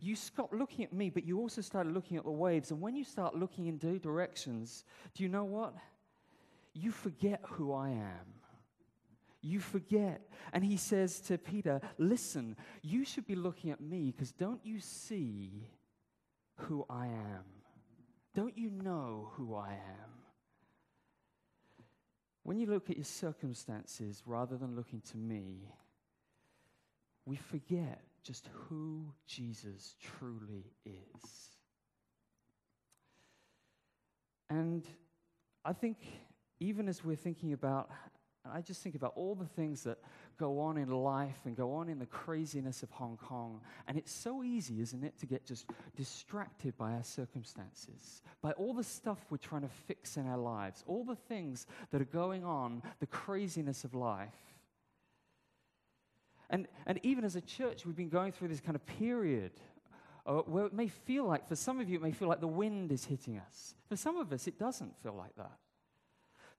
You 0.00 0.16
stopped 0.16 0.54
looking 0.54 0.86
at 0.86 0.94
me, 0.94 1.10
but 1.10 1.24
you 1.24 1.38
also 1.38 1.60
started 1.60 1.92
looking 1.92 2.16
at 2.16 2.24
the 2.24 2.30
waves. 2.30 2.70
And 2.70 2.80
when 2.80 2.96
you 2.96 3.04
start 3.04 3.36
looking 3.36 3.66
in 3.66 3.78
two 3.78 3.98
directions, 3.98 4.84
do 5.14 5.22
you 5.22 5.28
know 5.28 5.44
what? 5.44 5.74
You 6.72 6.92
forget 6.92 7.42
who 7.44 7.74
I 7.74 7.90
am 7.90 8.37
you 9.40 9.60
forget. 9.60 10.22
And 10.52 10.64
he 10.64 10.76
says 10.76 11.20
to 11.22 11.38
Peter, 11.38 11.80
Listen, 11.98 12.56
you 12.82 13.04
should 13.04 13.26
be 13.26 13.36
looking 13.36 13.70
at 13.70 13.80
me 13.80 14.12
because 14.12 14.32
don't 14.32 14.64
you 14.64 14.80
see 14.80 15.68
who 16.56 16.84
I 16.90 17.06
am? 17.06 17.44
Don't 18.34 18.56
you 18.56 18.70
know 18.70 19.30
who 19.34 19.54
I 19.54 19.72
am? 19.72 20.10
When 22.42 22.58
you 22.58 22.66
look 22.66 22.88
at 22.88 22.96
your 22.96 23.04
circumstances 23.04 24.22
rather 24.24 24.56
than 24.56 24.74
looking 24.74 25.02
to 25.10 25.16
me, 25.16 25.70
we 27.26 27.36
forget 27.36 28.00
just 28.22 28.48
who 28.52 29.12
Jesus 29.26 29.94
truly 30.00 30.72
is. 30.86 31.50
And 34.48 34.86
I 35.64 35.74
think 35.74 35.98
even 36.58 36.88
as 36.88 37.04
we're 37.04 37.16
thinking 37.16 37.52
about 37.52 37.90
And 38.48 38.56
I 38.56 38.62
just 38.62 38.82
think 38.82 38.94
about 38.94 39.12
all 39.14 39.34
the 39.34 39.46
things 39.46 39.82
that 39.82 39.98
go 40.38 40.58
on 40.60 40.78
in 40.78 40.90
life 40.90 41.38
and 41.44 41.54
go 41.54 41.74
on 41.74 41.88
in 41.88 41.98
the 41.98 42.06
craziness 42.06 42.82
of 42.82 42.90
Hong 42.90 43.18
Kong. 43.18 43.60
And 43.86 43.98
it's 43.98 44.12
so 44.12 44.42
easy, 44.42 44.80
isn't 44.80 45.04
it, 45.04 45.18
to 45.18 45.26
get 45.26 45.44
just 45.44 45.66
distracted 45.96 46.76
by 46.78 46.92
our 46.92 47.04
circumstances, 47.04 48.22
by 48.40 48.52
all 48.52 48.72
the 48.72 48.84
stuff 48.84 49.18
we're 49.28 49.36
trying 49.36 49.62
to 49.62 49.68
fix 49.68 50.16
in 50.16 50.26
our 50.26 50.38
lives, 50.38 50.82
all 50.86 51.04
the 51.04 51.16
things 51.16 51.66
that 51.90 52.00
are 52.00 52.06
going 52.06 52.44
on, 52.44 52.82
the 53.00 53.06
craziness 53.06 53.84
of 53.84 53.94
life. 53.94 54.32
And, 56.48 56.66
and 56.86 56.98
even 57.02 57.24
as 57.24 57.36
a 57.36 57.42
church, 57.42 57.84
we've 57.84 57.96
been 57.96 58.08
going 58.08 58.32
through 58.32 58.48
this 58.48 58.60
kind 58.60 58.76
of 58.76 58.86
period 58.86 59.52
uh, 60.24 60.38
where 60.46 60.64
it 60.64 60.72
may 60.72 60.88
feel 60.88 61.24
like, 61.24 61.46
for 61.46 61.56
some 61.56 61.80
of 61.80 61.90
you, 61.90 61.96
it 61.96 62.02
may 62.02 62.12
feel 62.12 62.28
like 62.28 62.40
the 62.40 62.46
wind 62.46 62.92
is 62.92 63.04
hitting 63.04 63.38
us. 63.38 63.74
For 63.90 63.96
some 63.96 64.16
of 64.16 64.32
us, 64.32 64.46
it 64.46 64.58
doesn't 64.58 64.96
feel 65.02 65.14
like 65.14 65.36
that. 65.36 65.58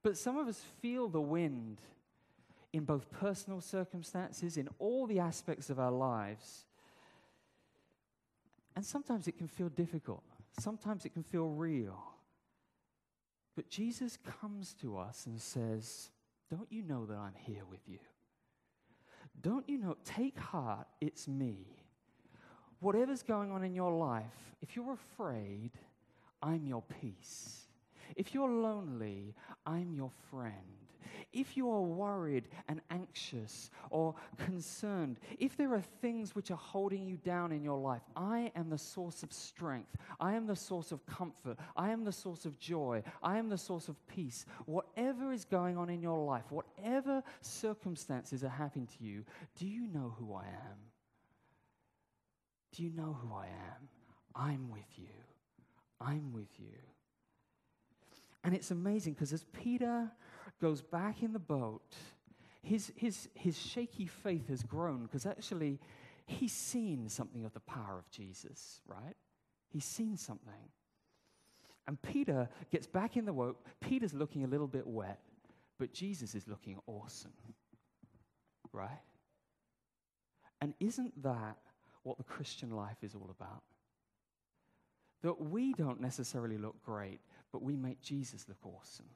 But 0.01 0.17
some 0.17 0.37
of 0.37 0.47
us 0.47 0.61
feel 0.81 1.09
the 1.09 1.21
wind 1.21 1.81
in 2.71 2.85
both 2.85 3.09
personal 3.11 3.61
circumstances, 3.61 4.57
in 4.57 4.69
all 4.79 5.07
the 5.07 5.19
aspects 5.19 5.69
of 5.69 5.79
our 5.79 5.91
lives. 5.91 6.65
And 8.75 8.85
sometimes 8.85 9.27
it 9.27 9.37
can 9.37 9.47
feel 9.47 9.69
difficult, 9.69 10.23
sometimes 10.59 11.05
it 11.05 11.13
can 11.13 11.23
feel 11.23 11.49
real. 11.49 12.01
But 13.55 13.69
Jesus 13.69 14.17
comes 14.39 14.73
to 14.75 14.97
us 14.97 15.25
and 15.25 15.41
says, 15.41 16.11
Don't 16.49 16.71
you 16.71 16.81
know 16.81 17.05
that 17.05 17.17
I'm 17.17 17.33
here 17.35 17.63
with 17.69 17.81
you? 17.87 17.99
Don't 19.41 19.67
you 19.67 19.77
know? 19.77 19.97
Take 20.05 20.37
heart, 20.37 20.87
it's 21.01 21.27
me. 21.27 21.65
Whatever's 22.79 23.23
going 23.23 23.51
on 23.51 23.65
in 23.65 23.75
your 23.75 23.91
life, 23.91 24.55
if 24.61 24.75
you're 24.75 24.93
afraid, 24.93 25.71
I'm 26.41 26.65
your 26.65 26.83
peace. 27.01 27.68
If 28.15 28.33
you're 28.33 28.49
lonely, 28.49 29.35
I'm 29.65 29.93
your 29.93 30.11
friend. 30.29 30.79
If 31.31 31.55
you 31.55 31.69
are 31.69 31.81
worried 31.81 32.47
and 32.67 32.81
anxious 32.89 33.69
or 33.91 34.15
concerned, 34.37 35.19
if 35.37 35.55
there 35.55 35.73
are 35.73 35.83
things 36.01 36.33
which 36.33 36.49
are 36.49 36.57
holding 36.57 37.05
you 37.05 37.17
down 37.17 37.51
in 37.51 37.63
your 37.63 37.77
life, 37.77 38.01
I 38.15 38.51
am 38.55 38.69
the 38.69 38.77
source 38.77 39.21
of 39.21 39.31
strength. 39.31 39.95
I 40.19 40.33
am 40.33 40.47
the 40.47 40.55
source 40.55 40.91
of 40.91 41.05
comfort. 41.05 41.57
I 41.75 41.91
am 41.91 42.03
the 42.03 42.11
source 42.11 42.45
of 42.45 42.57
joy. 42.59 43.03
I 43.21 43.37
am 43.37 43.49
the 43.49 43.57
source 43.57 43.89
of 43.89 44.07
peace. 44.07 44.45
Whatever 44.65 45.31
is 45.31 45.45
going 45.45 45.77
on 45.77 45.89
in 45.89 46.01
your 46.01 46.25
life, 46.25 46.45
whatever 46.49 47.21
circumstances 47.41 48.43
are 48.43 48.49
happening 48.49 48.87
to 48.97 49.03
you, 49.03 49.23
do 49.55 49.67
you 49.67 49.87
know 49.87 50.15
who 50.17 50.33
I 50.33 50.45
am? 50.45 50.77
Do 52.75 52.83
you 52.83 52.91
know 52.91 53.17
who 53.21 53.33
I 53.33 53.47
am? 53.47 53.89
I'm 54.35 54.69
with 54.71 54.97
you. 54.97 55.07
I'm 56.01 56.33
with 56.33 56.59
you. 56.59 56.77
And 58.43 58.55
it's 58.55 58.71
amazing 58.71 59.13
because 59.13 59.33
as 59.33 59.43
Peter 59.51 60.09
goes 60.61 60.81
back 60.81 61.23
in 61.23 61.33
the 61.33 61.39
boat, 61.39 61.95
his, 62.61 62.91
his, 62.95 63.29
his 63.33 63.57
shaky 63.57 64.05
faith 64.05 64.47
has 64.49 64.63
grown 64.63 65.03
because 65.03 65.25
actually 65.25 65.79
he's 66.25 66.53
seen 66.53 67.09
something 67.09 67.45
of 67.45 67.53
the 67.53 67.59
power 67.61 67.97
of 67.97 68.09
Jesus, 68.11 68.81
right? 68.87 69.15
He's 69.69 69.85
seen 69.85 70.17
something. 70.17 70.53
And 71.87 72.01
Peter 72.01 72.49
gets 72.71 72.87
back 72.87 73.17
in 73.17 73.25
the 73.25 73.33
boat. 73.33 73.65
Peter's 73.81 74.13
looking 74.13 74.43
a 74.43 74.47
little 74.47 74.67
bit 74.67 74.85
wet, 74.85 75.19
but 75.79 75.91
Jesus 75.93 76.35
is 76.35 76.47
looking 76.47 76.77
awesome, 76.85 77.33
right? 78.71 79.01
And 80.61 80.73
isn't 80.79 81.21
that 81.23 81.57
what 82.03 82.17
the 82.17 82.23
Christian 82.23 82.71
life 82.71 82.97
is 83.01 83.15
all 83.15 83.29
about? 83.31 83.63
That 85.21 85.41
we 85.41 85.73
don't 85.73 85.99
necessarily 85.99 86.57
look 86.57 86.81
great, 86.83 87.19
but 87.51 87.61
we 87.61 87.75
make 87.75 88.01
Jesus 88.01 88.45
look 88.47 88.65
awesome. 88.65 89.09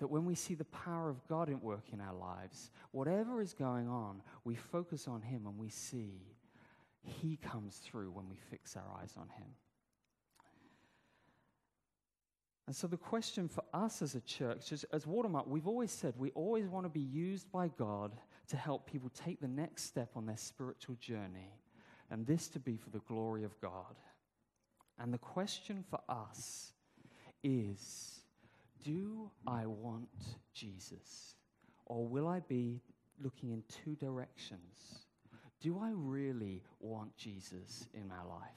That 0.00 0.08
when 0.08 0.24
we 0.24 0.34
see 0.34 0.54
the 0.54 0.64
power 0.64 1.08
of 1.08 1.26
God 1.28 1.48
at 1.48 1.62
work 1.62 1.84
in 1.92 2.00
our 2.00 2.14
lives, 2.14 2.70
whatever 2.90 3.40
is 3.40 3.54
going 3.54 3.88
on, 3.88 4.22
we 4.42 4.56
focus 4.56 5.06
on 5.06 5.22
Him 5.22 5.46
and 5.46 5.56
we 5.56 5.68
see 5.68 6.20
He 7.02 7.36
comes 7.36 7.76
through 7.76 8.10
when 8.10 8.28
we 8.28 8.36
fix 8.50 8.76
our 8.76 9.00
eyes 9.00 9.14
on 9.16 9.28
Him. 9.28 9.46
And 12.66 12.74
so, 12.74 12.86
the 12.86 12.96
question 12.96 13.46
for 13.46 13.62
us 13.74 14.00
as 14.00 14.14
a 14.14 14.22
church, 14.22 14.72
as, 14.72 14.84
as 14.84 15.06
Watermark, 15.06 15.46
we've 15.46 15.68
always 15.68 15.90
said 15.90 16.14
we 16.16 16.30
always 16.30 16.66
want 16.66 16.86
to 16.86 16.90
be 16.90 17.00
used 17.00 17.50
by 17.52 17.68
God 17.68 18.12
to 18.48 18.56
help 18.56 18.90
people 18.90 19.10
take 19.10 19.40
the 19.40 19.48
next 19.48 19.84
step 19.84 20.10
on 20.16 20.24
their 20.26 20.38
spiritual 20.38 20.94
journey, 20.96 21.52
and 22.10 22.26
this 22.26 22.48
to 22.48 22.58
be 22.58 22.76
for 22.76 22.90
the 22.90 23.00
glory 23.00 23.44
of 23.44 23.58
God. 23.60 23.96
And 24.98 25.12
the 25.12 25.18
question 25.18 25.84
for 25.88 26.00
us 26.08 26.72
is 27.42 28.20
Do 28.82 29.30
I 29.46 29.66
want 29.66 30.08
Jesus? 30.52 31.34
Or 31.86 32.06
will 32.06 32.26
I 32.26 32.40
be 32.40 32.80
looking 33.22 33.50
in 33.50 33.62
two 33.68 33.94
directions? 33.96 35.04
Do 35.60 35.78
I 35.78 35.92
really 35.94 36.62
want 36.80 37.16
Jesus 37.16 37.88
in 37.94 38.08
my 38.08 38.22
life? 38.22 38.50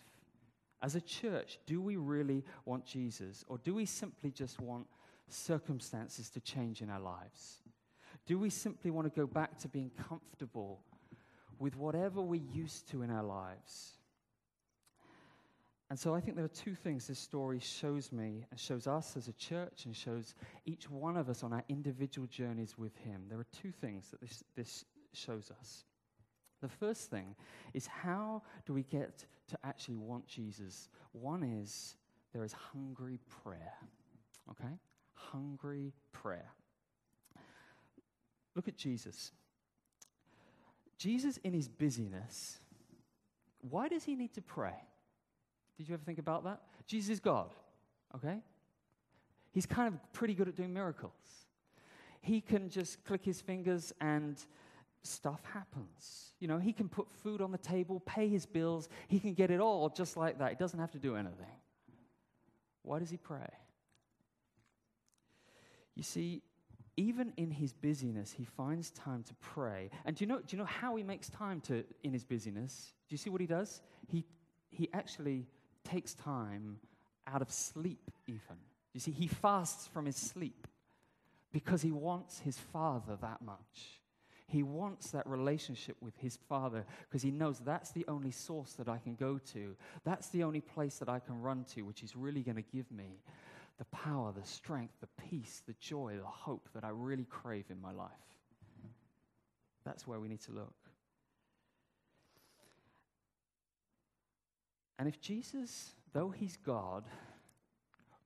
As 0.82 0.96
a 0.96 1.01
church, 1.01 1.60
do 1.65 1.82
we 1.82 1.96
really 1.96 2.44
want 2.65 2.86
Jesus? 2.86 3.44
Or 3.48 3.58
do 3.58 3.74
we 3.74 3.86
simply 3.86 4.32
just 4.32 4.60
want 4.60 4.86
circumstances 5.29 6.29
to 6.32 6.39
change 6.39 6.82
in 6.82 6.89
our 6.89 7.00
lives? 7.00 7.63
Do 8.25 8.38
we 8.38 8.50
simply 8.50 8.91
want 8.91 9.12
to 9.12 9.20
go 9.20 9.25
back 9.25 9.58
to 9.60 9.67
being 9.67 9.91
comfortable 10.08 10.82
with 11.60 11.75
whatever 11.75 12.22
we're 12.22 12.41
used 12.53 12.89
to 12.91 13.01
in 13.01 13.10
our 13.10 13.24
lives? 13.24 13.94
And 15.89 15.98
so 15.98 16.13
I 16.13 16.20
think 16.20 16.36
there 16.36 16.46
are 16.46 16.50
two 16.50 16.75
things 16.75 17.08
this 17.08 17.20
story 17.20 17.60
shows 17.60 18.12
me 18.12 18.46
and 18.51 18.60
shows 18.60 18.88
us 18.88 19.15
as 19.15 19.29
a 19.29 19.34
church 19.34 19.86
and 19.86 19.96
shows 19.96 20.36
each 20.65 20.89
one 20.89 21.15
of 21.15 21.29
us 21.29 21.44
on 21.44 21.53
our 21.53 21.63
individual 21.70 22.27
journeys 22.27 22.77
with 22.77 22.96
Him. 22.98 23.24
There 23.29 23.39
are 23.39 23.48
two 23.62 23.72
things 23.72 24.10
that 24.12 24.20
this, 24.20 24.44
this 24.56 24.86
shows 25.13 25.50
us. 25.60 25.86
The 26.62 26.67
first 26.67 27.10
thing 27.10 27.36
is 27.74 27.88
how 27.88 28.41
do 28.65 28.74
we 28.74 28.84
get 28.84 29.25
to 29.48 29.58
actually 29.63 29.96
want 29.96 30.27
Jesus? 30.27 30.89
One 31.13 31.44
is 31.44 31.96
there 32.34 32.44
is 32.44 32.53
hungry 32.53 33.20
prayer. 33.44 33.74
Okay? 34.51 34.74
Hungry 35.13 35.94
prayer. 36.12 36.51
Look 38.56 38.67
at 38.67 38.75
Jesus. 38.75 39.32
Jesus, 40.98 41.38
in 41.38 41.53
his 41.53 41.67
busyness, 41.67 42.60
why 43.62 43.88
does 43.88 44.03
he 44.03 44.15
need 44.15 44.34
to 44.34 44.41
pray? 44.41 44.75
Did 45.77 45.88
you 45.88 45.93
ever 45.93 46.03
think 46.03 46.19
about 46.19 46.43
that? 46.46 46.62
Jesus 46.88 47.12
is 47.12 47.19
God, 47.19 47.53
okay? 48.15 48.39
He's 49.51 49.65
kind 49.65 49.88
of 49.88 50.13
pretty 50.13 50.34
good 50.34 50.48
at 50.48 50.55
doing 50.55 50.74
miracles. 50.74 51.12
He 52.22 52.41
can 52.41 52.69
just 52.69 53.03
click 53.05 53.24
his 53.24 53.41
fingers 53.41 53.93
and 54.01 54.43
stuff 55.03 55.41
happens. 55.53 56.34
You 56.39 56.48
know, 56.48 56.57
he 56.57 56.74
can 56.74 56.89
put 56.89 57.10
food 57.10 57.41
on 57.41 57.51
the 57.51 57.57
table, 57.57 58.01
pay 58.05 58.27
his 58.27 58.46
bills, 58.46 58.89
he 59.07 59.19
can 59.19 59.34
get 59.34 59.51
it 59.51 59.60
all 59.60 59.89
just 59.89 60.17
like 60.17 60.39
that. 60.39 60.50
He 60.50 60.55
doesn't 60.55 60.79
have 60.79 60.91
to 60.91 61.00
do 61.00 61.15
anything. 61.15 61.46
Why 62.84 63.00
does 63.00 63.10
he 63.10 63.17
pray? 63.17 63.50
You 65.96 66.03
see, 66.03 66.41
even 66.96 67.34
in 67.38 67.51
his 67.51 67.74
busyness, 67.74 68.31
he 68.31 68.43
finds 68.43 68.91
time 68.91 69.24
to 69.24 69.34
pray. 69.36 69.89
And 70.05 70.15
do 70.15 70.24
you 70.24 70.27
know, 70.27 70.38
do 70.39 70.55
you 70.55 70.57
know 70.57 70.65
how 70.65 70.96
he 70.96 71.03
makes 71.03 71.29
time 71.29 71.62
to 71.62 71.84
in 72.03 72.13
his 72.13 72.24
busyness? 72.24 72.93
Do 73.07 73.13
you 73.13 73.17
see 73.17 73.29
what 73.29 73.41
he 73.41 73.48
does? 73.48 73.81
He, 74.07 74.25
he 74.69 74.89
actually 74.93 75.46
takes 75.88 76.13
time 76.13 76.79
out 77.25 77.41
of 77.41 77.51
sleep, 77.51 78.12
even. 78.27 78.58
You 78.94 79.00
see, 79.00 79.12
he 79.12 79.27
fasts 79.27 79.88
from 79.88 80.06
his 80.06 80.15
sleep 80.15 80.67
because 81.51 81.82
he 81.82 81.91
wants 81.91 82.39
his 82.39 82.58
father 82.58 83.17
that 83.22 83.41
much. 83.41 84.01
He 84.48 84.63
wants 84.63 85.12
that 85.12 85.27
relationship 85.27 85.98
with 86.01 86.15
his 86.17 86.38
father 86.48 86.86
because 87.10 87.22
he 87.22 87.32
knows 87.32 87.60
that's 87.60 87.91
the 87.91 88.06
only 88.08 88.32
source 88.32 88.74
that 88.74 88.88
I 88.88 88.98
can 88.98 89.15
go 89.15 89.39
to. 89.53 89.75
That's 90.06 90.29
the 90.29 90.44
only 90.44 90.62
place 90.62 91.00
that 91.00 91.10
I 91.10 91.20
can 91.20 91.41
run 91.41 91.65
to, 91.75 91.82
which 91.82 92.01
is 92.01 92.15
really 92.15 92.44
going 92.44 92.56
to 92.56 92.62
give 92.62 92.89
me 92.89 93.20
the 93.77 93.86
power, 93.86 94.32
the 94.32 94.48
strength, 94.48 94.94
the 95.01 95.10
peace, 95.29 95.62
the 95.67 95.75
joy, 95.79 96.15
the 96.17 96.25
hope 96.25 96.70
that 96.74 96.86
I 96.86 96.89
really 96.89 97.25
crave 97.25 97.65
in 97.70 97.82
my 97.82 97.91
life. 97.91 98.10
That's 99.84 100.08
where 100.08 100.20
we 100.20 100.27
need 100.27 100.41
to 100.41 100.51
look. 100.51 100.74
And 105.00 105.08
if 105.08 105.22
Jesus, 105.22 105.94
though 106.13 106.30
he's 106.30 106.58
God, 106.66 107.04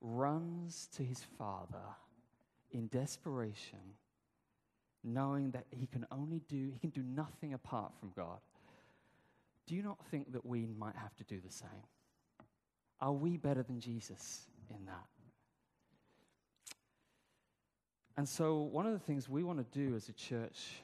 runs 0.00 0.88
to 0.96 1.02
his 1.02 1.22
Father 1.38 1.82
in 2.70 2.86
desperation, 2.88 3.78
knowing 5.04 5.50
that 5.50 5.66
he 5.70 5.86
can 5.86 6.06
only 6.10 6.40
do, 6.48 6.70
he 6.72 6.78
can 6.78 6.90
do 6.90 7.02
nothing 7.02 7.54
apart 7.54 7.92
from 8.00 8.12
God, 8.16 8.38
do 9.66 9.74
you 9.74 9.82
not 9.82 9.98
think 10.10 10.32
that 10.32 10.44
we 10.44 10.66
might 10.78 10.96
have 10.96 11.14
to 11.16 11.24
do 11.24 11.40
the 11.44 11.52
same? 11.52 11.68
Are 13.00 13.12
we 13.12 13.36
better 13.36 13.62
than 13.62 13.80
Jesus 13.80 14.42
in 14.70 14.84
that? 14.86 15.06
And 18.16 18.28
so, 18.28 18.58
one 18.58 18.86
of 18.86 18.92
the 18.92 18.98
things 18.98 19.28
we 19.28 19.42
want 19.42 19.58
to 19.58 19.78
do 19.78 19.94
as 19.96 20.08
a 20.08 20.12
church 20.12 20.82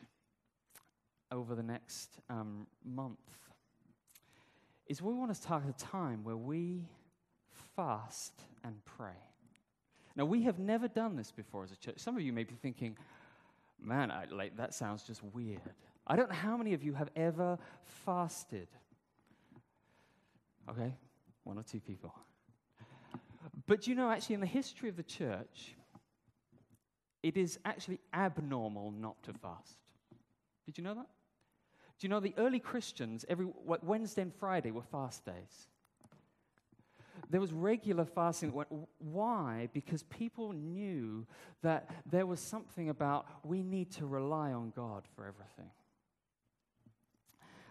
over 1.31 1.55
the 1.55 1.63
next 1.63 2.21
um, 2.31 2.67
month 2.85 3.19
is 4.89 5.03
we 5.03 5.15
want 5.15 5.35
to 5.35 5.41
target 5.41 5.71
a 5.71 5.85
time 5.85 6.25
where 6.25 6.37
we 6.37 6.89
fast 7.77 8.33
and 8.65 8.75
pray. 8.85 9.11
Now, 10.17 10.25
we 10.25 10.43
have 10.43 10.59
never 10.59 10.89
done 10.89 11.15
this 11.15 11.31
before 11.31 11.63
as 11.63 11.71
a 11.71 11.77
church. 11.77 11.99
Some 11.99 12.17
of 12.17 12.23
you 12.23 12.33
may 12.33 12.45
be 12.45 12.55
thinking, 12.55 12.97
Man, 13.81 14.11
I, 14.11 14.25
like 14.31 14.57
that 14.57 14.75
sounds 14.75 15.05
just 15.05 15.23
weird. 15.23 15.61
I 16.07 16.17
don't 16.17 16.29
know 16.29 16.35
how 16.35 16.57
many 16.57 16.75
of 16.75 16.83
you 16.83 16.95
have 16.95 17.11
ever 17.15 17.59
fasted. 18.05 18.69
Okay, 20.69 20.93
one 21.45 21.59
or 21.59 21.63
two 21.63 21.81
people. 21.81 22.15
But 23.67 23.87
you 23.87 23.95
know, 23.95 24.11
actually, 24.11 24.35
in 24.35 24.41
the 24.41 24.47
history 24.47 24.89
of 24.89 24.97
the 24.97 25.03
church, 25.03 25.77
it 27.23 27.37
is 27.37 27.59
actually 27.65 28.01
abnormal 28.13 28.91
not 28.91 29.23
to 29.25 29.33
fast. 29.35 29.77
Did 30.67 30.79
you 30.79 30.85
know 30.85 30.95
that? 30.95 31.07
Do 31.99 32.07
you 32.07 32.09
know 32.09 32.21
the 32.21 32.35
early 32.39 32.61
Christians, 32.61 33.25
every 33.29 33.49
Wednesday 33.65 34.23
and 34.23 34.35
Friday 34.35 34.71
were 34.71 34.83
fast 34.83 35.25
days? 35.25 35.69
There 37.31 37.41
was 37.41 37.53
regular 37.53 38.05
fasting. 38.05 38.51
Why? 38.99 39.69
Because 39.73 40.05
people 40.05 40.53
knew 40.53 41.27
that 41.63 41.91
there 42.07 42.25
was 42.25 42.41
something 42.41 42.89
about 42.89 43.27
we 43.45 43.63
need 43.63 43.91
to 43.93 44.07
rely 44.07 44.53
on 44.53 44.73
God 44.75 45.05
for 45.15 45.27
everything. 45.27 45.71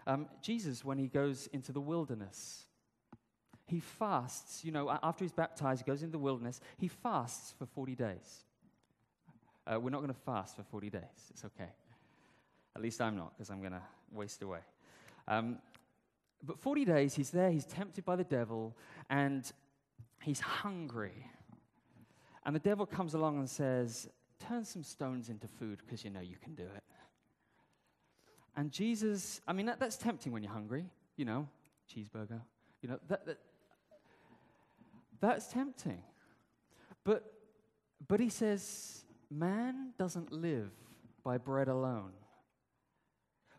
Um, 0.06 0.26
Jesus, 0.42 0.84
when 0.84 0.98
he 0.98 1.06
goes 1.06 1.48
into 1.52 1.72
the 1.72 1.80
wilderness, 1.80 2.66
he 3.66 3.80
fasts. 3.80 4.64
You 4.64 4.72
know, 4.72 4.90
after 5.02 5.24
he's 5.24 5.32
baptized, 5.32 5.82
he 5.84 5.90
goes 5.90 6.02
into 6.02 6.12
the 6.12 6.18
wilderness. 6.18 6.60
He 6.76 6.88
fasts 6.88 7.54
for 7.58 7.66
40 7.66 7.94
days. 7.94 8.44
Uh, 9.66 9.80
we're 9.80 9.90
not 9.90 9.98
going 9.98 10.12
to 10.12 10.20
fast 10.20 10.56
for 10.56 10.62
40 10.62 10.90
days. 10.90 11.02
It's 11.30 11.44
okay. 11.44 11.70
At 12.76 12.82
least 12.82 13.00
I'm 13.00 13.16
not, 13.16 13.36
because 13.36 13.50
I'm 13.50 13.60
going 13.60 13.72
to 13.72 13.82
waste 14.12 14.42
away. 14.42 14.60
Um, 15.26 15.58
but 16.42 16.58
40 16.58 16.84
days, 16.84 17.14
he's 17.14 17.30
there, 17.30 17.50
he's 17.50 17.64
tempted 17.64 18.04
by 18.04 18.16
the 18.16 18.24
devil, 18.24 18.76
and 19.10 19.50
he's 20.22 20.40
hungry. 20.40 21.26
And 22.46 22.54
the 22.54 22.60
devil 22.60 22.86
comes 22.86 23.14
along 23.14 23.38
and 23.38 23.48
says, 23.48 24.08
Turn 24.46 24.64
some 24.64 24.84
stones 24.84 25.30
into 25.30 25.48
food 25.48 25.80
because 25.84 26.04
you 26.04 26.10
know 26.10 26.20
you 26.20 26.36
can 26.40 26.54
do 26.54 26.62
it. 26.62 26.84
And 28.56 28.70
Jesus, 28.70 29.40
I 29.48 29.52
mean, 29.52 29.66
that, 29.66 29.80
that's 29.80 29.96
tempting 29.96 30.32
when 30.32 30.44
you're 30.44 30.52
hungry, 30.52 30.84
you 31.16 31.24
know, 31.24 31.48
cheeseburger, 31.92 32.40
you 32.80 32.88
know, 32.88 32.98
that, 33.08 33.26
that 33.26 33.38
that's 35.20 35.48
tempting. 35.48 36.02
But, 37.04 37.24
but 38.06 38.20
he 38.20 38.28
says, 38.28 39.04
Man 39.30 39.92
doesn't 39.98 40.32
live 40.32 40.70
by 41.24 41.38
bread 41.38 41.68
alone, 41.68 42.12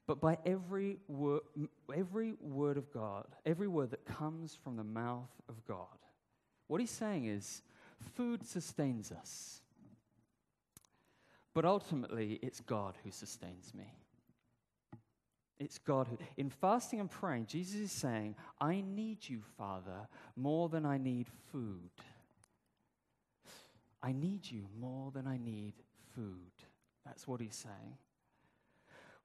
but 0.09 0.19
by 0.19 0.39
every 0.43 0.97
word, 1.07 1.41
every 1.95 2.33
word 2.41 2.77
of 2.77 2.91
God, 2.91 3.27
every 3.45 3.67
word 3.67 3.91
that 3.91 4.05
comes 4.05 4.57
from 4.63 4.75
the 4.75 4.83
mouth 4.83 5.29
of 5.47 5.63
God. 5.67 5.85
What 6.65 6.81
he's 6.81 6.89
saying 6.89 7.25
is, 7.25 7.61
food 8.15 8.43
sustains 8.43 9.11
us, 9.11 9.61
but 11.53 11.63
ultimately 11.63 12.39
it's 12.41 12.59
God 12.59 12.95
who 13.03 13.11
sustains 13.11 13.71
me. 13.75 13.93
It's 15.59 15.77
God 15.77 16.07
who, 16.07 16.17
in 16.37 16.49
fasting 16.49 16.99
and 16.99 17.11
praying, 17.11 17.45
Jesus 17.45 17.79
is 17.79 17.91
saying, 17.91 18.35
I 18.59 18.81
need 18.81 19.19
you, 19.29 19.41
Father, 19.59 20.07
more 20.35 20.69
than 20.69 20.87
I 20.87 20.97
need 20.97 21.27
food. 21.51 21.91
I 24.01 24.11
need 24.11 24.49
you 24.49 24.63
more 24.79 25.11
than 25.11 25.27
I 25.27 25.37
need 25.37 25.73
food. 26.15 26.49
That's 27.05 27.27
what 27.27 27.41
he's 27.41 27.53
saying. 27.53 27.97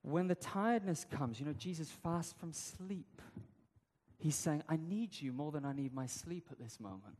When 0.05 0.27
the 0.27 0.35
tiredness 0.35 1.03
comes, 1.09 1.39
you 1.39 1.47
know, 1.47 1.53
Jesus 1.53 1.89
fasts 1.89 2.35
from 2.39 2.53
sleep. 2.53 3.23
He's 4.19 4.35
saying, 4.35 4.61
I 4.69 4.77
need 4.77 5.19
you 5.19 5.33
more 5.33 5.51
than 5.51 5.65
I 5.65 5.73
need 5.73 5.95
my 5.95 6.05
sleep 6.05 6.47
at 6.51 6.59
this 6.59 6.79
moment. 6.79 7.15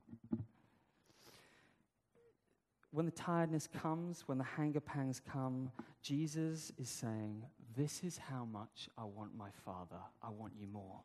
When 2.92 3.08
the 3.08 3.12
tiredness 3.12 3.68
comes, 3.68 4.28
when 4.28 4.38
the 4.38 4.44
hanger 4.44 4.82
pangs 4.82 5.20
come, 5.20 5.72
Jesus 6.04 6.72
is 6.78 6.88
saying, 6.88 7.44
This 7.76 8.04
is 8.04 8.20
how 8.20 8.46
much 8.46 8.88
I 9.00 9.04
want 9.06 9.36
my 9.36 9.50
Father. 9.66 10.00
I 10.22 10.30
want 10.30 10.54
you 10.56 10.68
more. 10.68 11.02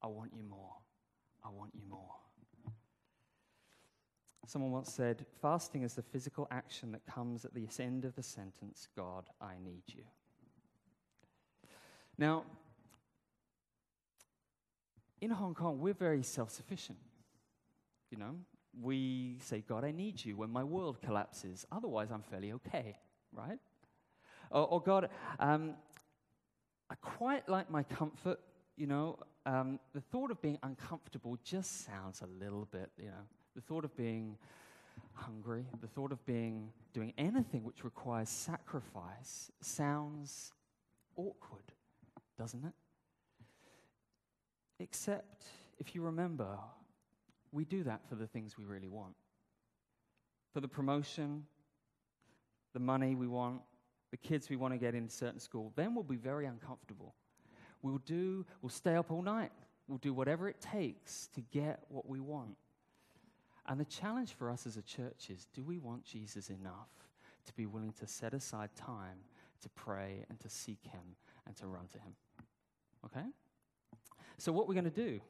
I 0.00 0.06
want 0.06 0.30
you 0.32 0.44
more. 0.44 0.76
I 1.44 1.48
want 1.48 1.72
you 1.74 1.82
more. 1.90 2.14
Someone 4.46 4.70
once 4.70 4.92
said, 4.92 5.26
Fasting 5.40 5.82
is 5.82 5.94
the 5.94 6.02
physical 6.02 6.46
action 6.52 6.92
that 6.92 7.04
comes 7.06 7.44
at 7.44 7.54
the 7.54 7.66
end 7.80 8.04
of 8.04 8.14
the 8.14 8.22
sentence, 8.22 8.86
God, 8.96 9.24
I 9.40 9.54
need 9.60 9.82
you. 9.88 10.04
Now, 12.18 12.44
in 15.20 15.30
Hong 15.30 15.54
Kong, 15.54 15.80
we're 15.80 15.94
very 15.94 16.22
self 16.22 16.50
sufficient. 16.50 16.98
You 18.10 18.18
know, 18.18 18.36
we 18.80 19.38
say, 19.40 19.62
God, 19.66 19.84
I 19.84 19.92
need 19.92 20.24
you 20.24 20.36
when 20.36 20.50
my 20.50 20.64
world 20.64 21.00
collapses. 21.00 21.66
Otherwise, 21.72 22.10
I'm 22.10 22.22
fairly 22.22 22.52
okay, 22.52 22.96
right? 23.32 23.58
Or, 24.50 24.66
or 24.66 24.80
God, 24.80 25.08
um, 25.38 25.74
I 26.90 26.94
quite 26.96 27.48
like 27.48 27.70
my 27.70 27.82
comfort. 27.84 28.40
You 28.76 28.86
know, 28.86 29.18
um, 29.46 29.78
the 29.92 30.00
thought 30.00 30.30
of 30.30 30.40
being 30.40 30.58
uncomfortable 30.62 31.38
just 31.44 31.84
sounds 31.84 32.22
a 32.22 32.26
little 32.42 32.66
bit, 32.70 32.90
you 32.98 33.06
know, 33.06 33.26
the 33.54 33.60
thought 33.60 33.84
of 33.84 33.94
being 33.96 34.36
hungry, 35.14 35.64
the 35.80 35.86
thought 35.86 36.12
of 36.12 36.24
being 36.24 36.70
doing 36.92 37.12
anything 37.18 37.64
which 37.64 37.84
requires 37.84 38.28
sacrifice 38.28 39.50
sounds 39.60 40.52
awkward, 41.16 41.72
doesn't 42.38 42.64
it? 42.64 42.72
Except 44.78 45.44
if 45.78 45.94
you 45.94 46.02
remember, 46.02 46.58
we 47.52 47.64
do 47.64 47.84
that 47.84 48.08
for 48.08 48.14
the 48.14 48.26
things 48.26 48.58
we 48.58 48.64
really 48.64 48.88
want. 48.88 49.14
For 50.52 50.60
the 50.60 50.68
promotion, 50.68 51.44
the 52.72 52.80
money 52.80 53.14
we 53.14 53.26
want, 53.26 53.62
the 54.10 54.16
kids 54.16 54.50
we 54.50 54.56
want 54.56 54.74
to 54.74 54.78
get 54.78 54.94
into 54.94 55.12
certain 55.12 55.40
school, 55.40 55.72
then 55.76 55.94
we'll 55.94 56.04
be 56.04 56.16
very 56.16 56.46
uncomfortable. 56.46 57.14
We'll 57.82 57.98
do, 57.98 58.44
we'll 58.60 58.70
stay 58.70 58.96
up 58.96 59.10
all 59.10 59.22
night. 59.22 59.52
We'll 59.88 59.98
do 59.98 60.14
whatever 60.14 60.48
it 60.48 60.60
takes 60.60 61.28
to 61.34 61.40
get 61.40 61.80
what 61.88 62.08
we 62.08 62.20
want. 62.20 62.56
And 63.66 63.78
the 63.78 63.84
challenge 63.84 64.32
for 64.32 64.50
us 64.50 64.66
as 64.66 64.76
a 64.76 64.82
church 64.82 65.30
is 65.30 65.46
do 65.54 65.62
we 65.62 65.78
want 65.78 66.04
Jesus 66.04 66.50
enough 66.50 66.88
to 67.46 67.52
be 67.54 67.66
willing 67.66 67.92
to 68.00 68.06
set 68.06 68.34
aside 68.34 68.70
time 68.76 69.18
to 69.62 69.68
pray 69.70 70.24
and 70.28 70.38
to 70.40 70.48
seek 70.48 70.80
Him 70.84 71.16
and 71.46 71.56
to 71.56 71.66
run 71.66 71.86
to 71.88 71.98
Him? 71.98 72.14
Okay? 73.06 73.26
So, 74.38 74.52
what 74.52 74.68
we're 74.68 74.74
going 74.74 74.84
to 74.84 74.90
do, 74.90 75.20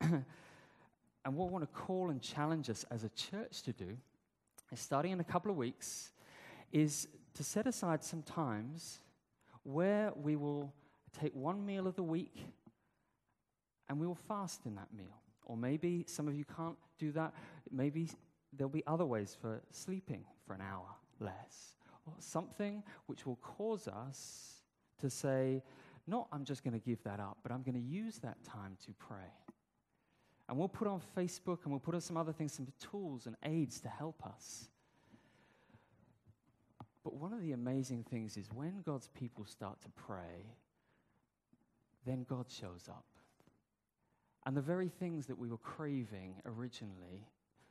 and 0.00 1.36
what 1.36 1.48
I 1.48 1.50
want 1.50 1.64
to 1.64 1.80
call 1.80 2.10
and 2.10 2.20
challenge 2.20 2.70
us 2.70 2.84
as 2.90 3.04
a 3.04 3.08
church 3.10 3.62
to 3.62 3.72
do, 3.72 3.96
is 4.72 4.80
starting 4.80 5.12
in 5.12 5.20
a 5.20 5.24
couple 5.24 5.50
of 5.50 5.56
weeks, 5.56 6.12
is 6.72 7.08
to 7.34 7.44
set 7.44 7.66
aside 7.66 8.04
some 8.04 8.22
times 8.22 9.00
where 9.64 10.12
we 10.16 10.36
will 10.36 10.72
take 11.20 11.34
one 11.34 11.64
meal 11.64 11.86
of 11.86 11.96
the 11.96 12.02
week 12.02 12.46
and 13.88 14.00
we 14.00 14.06
will 14.06 14.14
fast 14.14 14.66
in 14.66 14.74
that 14.74 14.88
meal. 14.96 15.20
Or 15.44 15.56
maybe 15.56 16.04
some 16.08 16.28
of 16.28 16.34
you 16.34 16.44
can't 16.56 16.76
do 16.98 17.12
that. 17.12 17.34
Maybe 17.70 18.08
there'll 18.52 18.70
be 18.70 18.82
other 18.86 19.04
ways 19.04 19.36
for 19.40 19.60
sleeping 19.70 20.24
for 20.46 20.54
an 20.54 20.60
hour 20.60 20.86
less. 21.20 21.76
Or 22.06 22.14
something 22.18 22.82
which 23.06 23.26
will 23.26 23.36
cause 23.36 23.88
us 23.88 24.51
to 25.02 25.10
say, 25.10 25.62
not 26.06 26.26
I'm 26.32 26.44
just 26.44 26.64
going 26.64 26.78
to 26.78 26.84
give 26.84 27.02
that 27.04 27.20
up, 27.20 27.38
but 27.42 27.52
I'm 27.52 27.62
going 27.62 27.74
to 27.74 27.80
use 27.80 28.18
that 28.18 28.42
time 28.44 28.76
to 28.86 28.92
pray. 28.98 29.30
And 30.48 30.58
we'll 30.58 30.68
put 30.68 30.88
on 30.88 31.00
Facebook 31.16 31.58
and 31.64 31.72
we'll 31.72 31.80
put 31.80 31.94
on 31.94 32.00
some 32.00 32.16
other 32.16 32.32
things, 32.32 32.52
some 32.52 32.66
tools 32.80 33.26
and 33.26 33.36
aids 33.44 33.80
to 33.80 33.88
help 33.88 34.26
us. 34.26 34.68
But 37.04 37.14
one 37.14 37.32
of 37.32 37.42
the 37.42 37.52
amazing 37.52 38.04
things 38.04 38.36
is 38.36 38.48
when 38.52 38.82
God's 38.84 39.08
people 39.08 39.44
start 39.44 39.80
to 39.82 39.88
pray, 39.90 40.56
then 42.04 42.26
God 42.28 42.46
shows 42.48 42.88
up. 42.88 43.04
And 44.44 44.56
the 44.56 44.62
very 44.62 44.88
things 44.88 45.26
that 45.26 45.38
we 45.38 45.48
were 45.48 45.58
craving 45.58 46.34
originally 46.46 47.28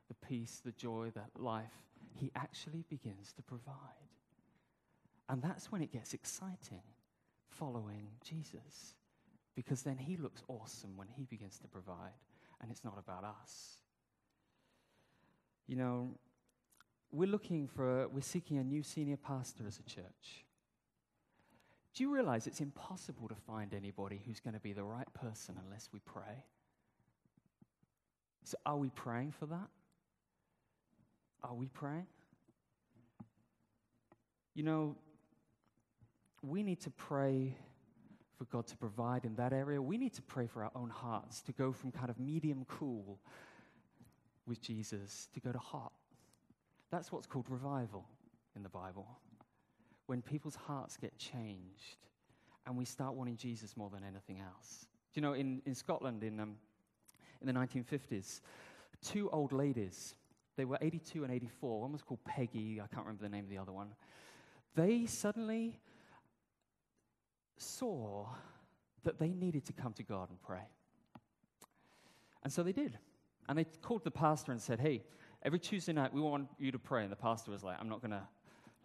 the 0.07 0.27
peace, 0.27 0.61
the 0.65 0.73
joy, 0.73 1.09
the 1.13 1.41
life 1.41 1.85
He 2.15 2.31
actually 2.35 2.83
begins 2.89 3.31
to 3.33 3.41
provide. 3.41 3.75
And 5.29 5.41
that's 5.41 5.71
when 5.71 5.81
it 5.81 5.93
gets 5.93 6.13
exciting 6.13 6.81
following 7.51 8.07
Jesus. 8.23 8.95
Because 9.55 9.83
then 9.83 9.97
He 9.97 10.17
looks 10.17 10.43
awesome 10.47 10.97
when 10.97 11.07
He 11.07 11.25
begins 11.25 11.59
to 11.59 11.67
provide, 11.67 12.13
and 12.61 12.71
it's 12.71 12.83
not 12.83 12.97
about 12.97 13.23
us. 13.23 13.77
You 15.67 15.75
know, 15.75 16.09
we're 17.11 17.29
looking 17.29 17.67
for, 17.67 18.07
we're 18.07 18.21
seeking 18.21 18.57
a 18.57 18.63
new 18.63 18.83
senior 18.83 19.17
pastor 19.17 19.65
as 19.67 19.79
a 19.79 19.83
church. 19.83 20.45
Do 21.93 22.03
you 22.03 22.13
realize 22.13 22.47
it's 22.47 22.61
impossible 22.61 23.27
to 23.27 23.35
find 23.35 23.73
anybody 23.73 24.21
who's 24.25 24.39
going 24.39 24.53
to 24.53 24.59
be 24.59 24.71
the 24.71 24.83
right 24.83 25.11
person 25.13 25.59
unless 25.65 25.89
we 25.91 25.99
pray? 25.99 26.45
So, 28.43 28.57
are 28.65 28.77
we 28.77 28.89
praying 28.89 29.31
for 29.31 29.45
that? 29.47 29.67
Are 31.43 31.53
we 31.53 31.67
praying? 31.67 32.07
You 34.53 34.63
know, 34.63 34.95
we 36.41 36.63
need 36.63 36.81
to 36.81 36.89
pray 36.89 37.55
for 38.37 38.45
God 38.45 38.67
to 38.67 38.77
provide 38.77 39.25
in 39.25 39.35
that 39.35 39.53
area. 39.53 39.81
We 39.81 39.97
need 39.97 40.13
to 40.13 40.21
pray 40.21 40.47
for 40.47 40.63
our 40.63 40.71
own 40.75 40.89
hearts 40.89 41.41
to 41.41 41.51
go 41.51 41.71
from 41.71 41.91
kind 41.91 42.09
of 42.09 42.19
medium 42.19 42.65
cool 42.67 43.19
with 44.47 44.61
Jesus 44.61 45.29
to 45.33 45.39
go 45.39 45.51
to 45.51 45.59
hot. 45.59 45.91
That's 46.89 47.11
what's 47.11 47.27
called 47.27 47.45
revival 47.49 48.05
in 48.55 48.63
the 48.63 48.69
Bible 48.69 49.07
when 50.07 50.21
people's 50.21 50.55
hearts 50.55 50.97
get 50.97 51.17
changed 51.17 51.97
and 52.65 52.77
we 52.77 52.85
start 52.85 53.13
wanting 53.13 53.37
Jesus 53.37 53.77
more 53.77 53.89
than 53.89 54.03
anything 54.03 54.41
else. 54.41 54.87
Do 55.13 55.19
you 55.19 55.21
know, 55.21 55.33
in, 55.33 55.61
in 55.65 55.75
Scotland 55.75 56.23
in, 56.23 56.39
um, 56.39 56.55
in 57.41 57.47
the 57.47 57.53
1950s, 57.53 58.41
two 59.03 59.29
old 59.29 59.51
ladies, 59.51 60.15
they 60.57 60.65
were 60.65 60.77
82 60.81 61.23
and 61.23 61.31
84, 61.31 61.81
one 61.81 61.91
was 61.91 62.01
called 62.01 62.23
Peggy, 62.25 62.81
I 62.81 62.87
can't 62.87 63.05
remember 63.05 63.23
the 63.23 63.29
name 63.29 63.43
of 63.43 63.49
the 63.49 63.57
other 63.57 63.71
one. 63.71 63.89
They 64.75 65.05
suddenly 65.05 65.79
saw 67.61 68.27
that 69.03 69.19
they 69.19 69.29
needed 69.29 69.65
to 69.65 69.73
come 69.73 69.93
to 69.93 70.03
God 70.03 70.29
and 70.29 70.41
pray. 70.41 70.67
And 72.43 72.51
so 72.51 72.63
they 72.63 72.71
did. 72.71 72.97
And 73.47 73.57
they 73.57 73.65
called 73.81 74.03
the 74.03 74.11
pastor 74.11 74.51
and 74.51 74.61
said, 74.61 74.79
Hey, 74.79 75.03
every 75.43 75.59
Tuesday 75.59 75.93
night 75.93 76.13
we 76.13 76.21
want 76.21 76.47
you 76.59 76.71
to 76.71 76.79
pray. 76.79 77.03
And 77.03 77.11
the 77.11 77.17
pastor 77.17 77.51
was 77.51 77.63
like, 77.63 77.77
I'm 77.79 77.89
not 77.89 78.01
going 78.01 78.11
to, 78.11 78.21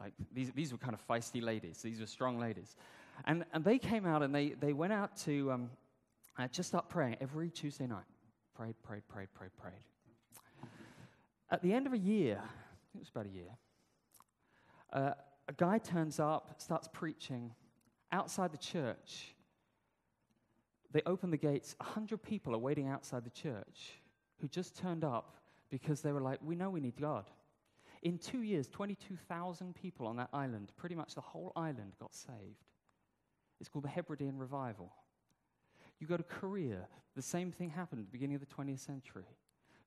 like, 0.00 0.12
these, 0.32 0.50
these 0.52 0.72
were 0.72 0.78
kind 0.78 0.94
of 0.94 1.06
feisty 1.06 1.42
ladies. 1.42 1.82
These 1.82 2.00
were 2.00 2.06
strong 2.06 2.38
ladies. 2.38 2.76
And, 3.24 3.44
and 3.52 3.64
they 3.64 3.78
came 3.78 4.06
out 4.06 4.22
and 4.22 4.34
they, 4.34 4.50
they 4.50 4.72
went 4.72 4.92
out 4.92 5.16
to 5.18 5.52
um, 5.52 5.70
uh, 6.38 6.48
just 6.48 6.68
start 6.68 6.88
praying 6.88 7.16
every 7.20 7.50
Tuesday 7.50 7.86
night. 7.86 8.04
Prayed, 8.54 8.74
prayed, 8.82 9.06
prayed, 9.08 9.32
prayed, 9.34 9.50
prayed. 9.56 9.84
At 11.50 11.62
the 11.62 11.72
end 11.72 11.86
of 11.86 11.92
a 11.92 11.98
year, 11.98 12.42
it 12.94 12.98
was 12.98 13.08
about 13.08 13.26
a 13.26 13.30
year, 13.30 13.50
uh, 14.92 15.12
a 15.48 15.52
guy 15.52 15.78
turns 15.78 16.18
up, 16.18 16.54
starts 16.58 16.88
preaching 16.92 17.52
outside 18.12 18.52
the 18.52 18.58
church. 18.58 19.34
They 20.92 21.02
open 21.06 21.30
the 21.30 21.36
gates. 21.36 21.74
A 21.80 21.84
hundred 21.84 22.22
people 22.22 22.54
are 22.54 22.58
waiting 22.58 22.88
outside 22.88 23.24
the 23.24 23.30
church 23.30 24.00
who 24.40 24.48
just 24.48 24.76
turned 24.76 25.04
up 25.04 25.36
because 25.70 26.00
they 26.00 26.12
were 26.12 26.20
like, 26.20 26.38
We 26.42 26.54
know 26.54 26.70
we 26.70 26.80
need 26.80 27.00
God. 27.00 27.24
In 28.02 28.18
two 28.18 28.42
years, 28.42 28.68
22,000 28.68 29.74
people 29.74 30.06
on 30.06 30.16
that 30.16 30.28
island, 30.32 30.70
pretty 30.76 30.94
much 30.94 31.14
the 31.14 31.20
whole 31.20 31.52
island, 31.56 31.94
got 31.98 32.14
saved. 32.14 32.64
It's 33.58 33.68
called 33.68 33.84
the 33.84 33.88
Hebridean 33.88 34.38
Revival. 34.38 34.92
You 35.98 36.06
go 36.06 36.16
to 36.16 36.22
Korea, 36.22 36.86
the 37.14 37.22
same 37.22 37.50
thing 37.50 37.70
happened 37.70 38.00
at 38.00 38.06
the 38.06 38.12
beginning 38.12 38.36
of 38.36 38.40
the 38.40 38.54
20th 38.54 38.80
century 38.80 39.24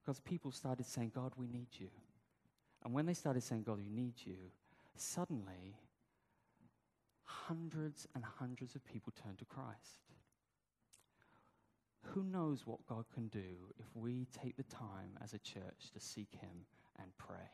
because 0.01 0.19
people 0.19 0.51
started 0.51 0.85
saying, 0.85 1.11
God, 1.13 1.33
we 1.37 1.47
need 1.47 1.67
you. 1.77 1.89
And 2.83 2.93
when 2.93 3.05
they 3.05 3.13
started 3.13 3.43
saying, 3.43 3.63
God, 3.63 3.77
we 3.77 3.89
need 3.89 4.15
you, 4.25 4.37
suddenly 4.95 5.77
hundreds 7.29 8.07
and 8.15 8.23
hundreds 8.23 8.75
of 8.75 8.85
people 8.85 9.13
turned 9.23 9.37
to 9.37 9.45
Christ. 9.45 10.01
Who 12.01 12.23
knows 12.23 12.65
what 12.65 12.85
God 12.87 13.05
can 13.13 13.27
do 13.27 13.73
if 13.77 13.85
we 13.93 14.27
take 14.41 14.57
the 14.57 14.63
time 14.63 15.17
as 15.23 15.33
a 15.33 15.39
church 15.39 15.91
to 15.93 15.99
seek 15.99 16.29
Him 16.39 16.65
and 16.99 17.11
pray? 17.17 17.49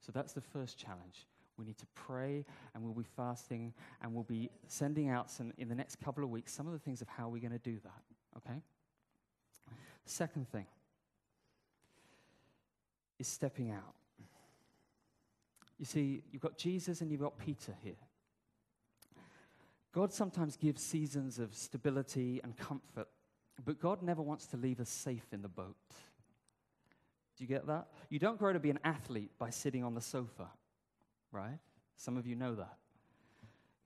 So 0.00 0.12
that's 0.12 0.32
the 0.32 0.40
first 0.40 0.78
challenge. 0.78 1.26
We 1.56 1.64
need 1.64 1.78
to 1.78 1.86
pray, 1.94 2.44
and 2.74 2.82
we'll 2.82 2.94
be 2.94 3.08
fasting, 3.16 3.72
and 4.02 4.12
we'll 4.12 4.24
be 4.24 4.50
sending 4.66 5.08
out 5.08 5.30
some, 5.30 5.52
in 5.58 5.68
the 5.68 5.74
next 5.74 6.00
couple 6.00 6.24
of 6.24 6.30
weeks 6.30 6.52
some 6.52 6.66
of 6.66 6.72
the 6.72 6.78
things 6.78 7.00
of 7.02 7.08
how 7.08 7.28
we're 7.28 7.40
going 7.40 7.52
to 7.52 7.58
do 7.58 7.78
that. 7.84 8.38
Okay? 8.38 8.60
Second 10.04 10.50
thing 10.50 10.66
is 13.18 13.28
stepping 13.28 13.70
out. 13.70 13.94
You 15.78 15.84
see, 15.84 16.22
you've 16.30 16.42
got 16.42 16.58
Jesus 16.58 17.00
and 17.00 17.10
you've 17.10 17.20
got 17.20 17.38
Peter 17.38 17.74
here. 17.82 17.94
God 19.92 20.12
sometimes 20.12 20.56
gives 20.56 20.82
seasons 20.82 21.38
of 21.38 21.54
stability 21.54 22.40
and 22.42 22.56
comfort 22.56 23.08
but 23.64 23.80
God 23.80 24.02
never 24.02 24.22
wants 24.22 24.46
to 24.46 24.56
leave 24.56 24.80
us 24.80 24.88
safe 24.88 25.26
in 25.32 25.42
the 25.42 25.48
boat. 25.48 25.76
Do 27.36 27.44
you 27.44 27.46
get 27.46 27.66
that? 27.66 27.88
You 28.08 28.18
don't 28.18 28.38
grow 28.38 28.52
to 28.52 28.60
be 28.60 28.70
an 28.70 28.78
athlete 28.84 29.30
by 29.38 29.50
sitting 29.50 29.84
on 29.84 29.94
the 29.94 30.00
sofa, 30.00 30.48
right? 31.30 31.58
Some 31.96 32.16
of 32.16 32.26
you 32.26 32.34
know 32.34 32.54
that. 32.54 32.76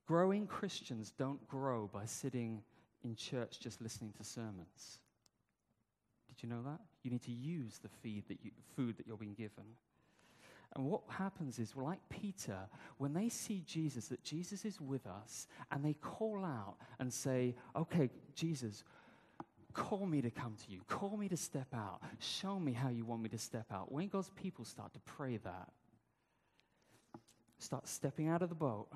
Growing 0.05 0.47
Christians 0.47 1.11
don't 1.17 1.45
grow 1.47 1.89
by 1.91 2.05
sitting 2.05 2.61
in 3.03 3.15
church 3.15 3.59
just 3.59 3.81
listening 3.81 4.13
to 4.17 4.23
sermons. 4.23 4.99
Did 6.27 6.43
you 6.43 6.49
know 6.49 6.61
that? 6.63 6.79
You 7.03 7.11
need 7.11 7.23
to 7.23 7.31
use 7.31 7.79
the 7.79 7.89
feed 7.89 8.27
that 8.27 8.39
you, 8.43 8.51
food 8.75 8.97
that 8.97 9.07
you're 9.07 9.17
being 9.17 9.33
given. 9.33 9.65
And 10.77 10.85
what 10.85 11.01
happens 11.09 11.59
is, 11.59 11.75
like 11.75 11.99
Peter, 12.07 12.57
when 12.99 13.13
they 13.13 13.27
see 13.27 13.63
Jesus, 13.65 14.07
that 14.07 14.23
Jesus 14.23 14.63
is 14.63 14.79
with 14.79 15.05
us, 15.07 15.47
and 15.71 15.83
they 15.83 15.95
call 15.95 16.45
out 16.45 16.75
and 16.99 17.11
say, 17.11 17.55
Okay, 17.75 18.09
Jesus, 18.35 18.83
Call 19.77 20.07
me 20.07 20.23
to 20.23 20.31
come 20.31 20.55
to 20.65 20.71
you. 20.71 20.81
Call 20.87 21.15
me 21.17 21.29
to 21.29 21.37
step 21.37 21.67
out. 21.71 22.01
Show 22.17 22.59
me 22.59 22.73
how 22.73 22.89
you 22.89 23.05
want 23.05 23.21
me 23.21 23.29
to 23.29 23.37
step 23.37 23.67
out. 23.71 23.91
When 23.91 24.07
God's 24.07 24.31
people 24.31 24.65
start 24.65 24.91
to 24.93 24.99
pray 25.01 25.37
that, 25.37 25.69
start 27.59 27.87
stepping 27.87 28.27
out 28.27 28.41
of 28.41 28.49
the 28.49 28.55
boat, 28.55 28.87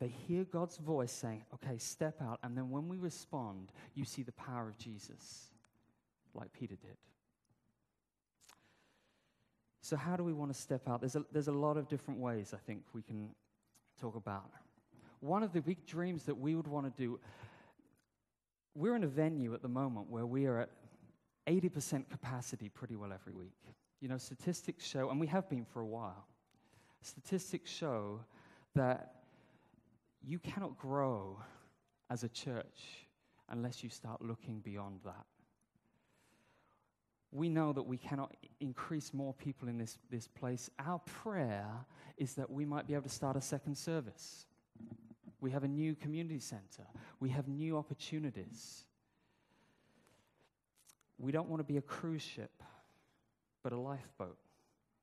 they 0.00 0.08
hear 0.08 0.42
God's 0.42 0.76
voice 0.76 1.12
saying, 1.12 1.44
okay, 1.54 1.78
step 1.78 2.20
out. 2.20 2.40
And 2.42 2.56
then 2.56 2.68
when 2.68 2.88
we 2.88 2.98
respond, 2.98 3.70
you 3.94 4.04
see 4.04 4.24
the 4.24 4.32
power 4.32 4.68
of 4.68 4.76
Jesus, 4.76 5.50
like 6.34 6.52
Peter 6.52 6.74
did. 6.74 6.96
So, 9.88 9.96
how 9.96 10.16
do 10.16 10.24
we 10.24 10.32
want 10.32 10.52
to 10.52 10.60
step 10.60 10.88
out? 10.88 10.98
There's 10.98 11.14
a, 11.14 11.24
there's 11.30 11.46
a 11.46 11.52
lot 11.52 11.76
of 11.76 11.88
different 11.88 12.18
ways 12.18 12.52
I 12.52 12.56
think 12.56 12.82
we 12.92 13.02
can 13.02 13.28
talk 14.00 14.16
about. 14.16 14.50
One 15.20 15.44
of 15.44 15.52
the 15.52 15.60
big 15.60 15.86
dreams 15.86 16.24
that 16.24 16.36
we 16.36 16.56
would 16.56 16.66
want 16.66 16.92
to 16.92 17.02
do 17.02 17.20
we're 18.74 18.96
in 18.96 19.04
a 19.04 19.06
venue 19.06 19.54
at 19.54 19.62
the 19.62 19.68
moment 19.68 20.10
where 20.10 20.26
we 20.26 20.46
are 20.46 20.58
at 20.58 20.70
80% 21.46 22.10
capacity 22.10 22.68
pretty 22.68 22.96
well 22.96 23.12
every 23.12 23.32
week. 23.32 23.54
You 24.00 24.08
know, 24.08 24.18
statistics 24.18 24.84
show, 24.84 25.08
and 25.08 25.20
we 25.20 25.28
have 25.28 25.48
been 25.48 25.64
for 25.64 25.82
a 25.82 25.86
while, 25.86 26.26
statistics 27.00 27.70
show 27.70 28.22
that 28.74 29.14
you 30.20 30.40
cannot 30.40 30.76
grow 30.76 31.38
as 32.10 32.24
a 32.24 32.28
church 32.28 33.06
unless 33.50 33.84
you 33.84 33.88
start 33.88 34.20
looking 34.20 34.58
beyond 34.58 34.98
that. 35.04 35.26
We 37.36 37.50
know 37.50 37.74
that 37.74 37.82
we 37.82 37.98
cannot 37.98 38.34
increase 38.60 39.12
more 39.12 39.34
people 39.34 39.68
in 39.68 39.76
this, 39.76 39.98
this 40.10 40.26
place. 40.26 40.70
Our 40.78 41.00
prayer 41.00 41.68
is 42.16 42.32
that 42.36 42.50
we 42.50 42.64
might 42.64 42.86
be 42.86 42.94
able 42.94 43.02
to 43.02 43.10
start 43.10 43.36
a 43.36 43.42
second 43.42 43.76
service. 43.76 44.46
We 45.42 45.50
have 45.50 45.62
a 45.62 45.68
new 45.68 45.94
community 45.94 46.40
center. 46.40 46.86
We 47.20 47.28
have 47.28 47.46
new 47.46 47.76
opportunities. 47.76 48.84
We 51.18 51.30
don't 51.30 51.46
want 51.50 51.60
to 51.60 51.64
be 51.64 51.76
a 51.76 51.82
cruise 51.82 52.22
ship, 52.22 52.62
but 53.62 53.74
a 53.74 53.78
lifeboat. 53.78 54.38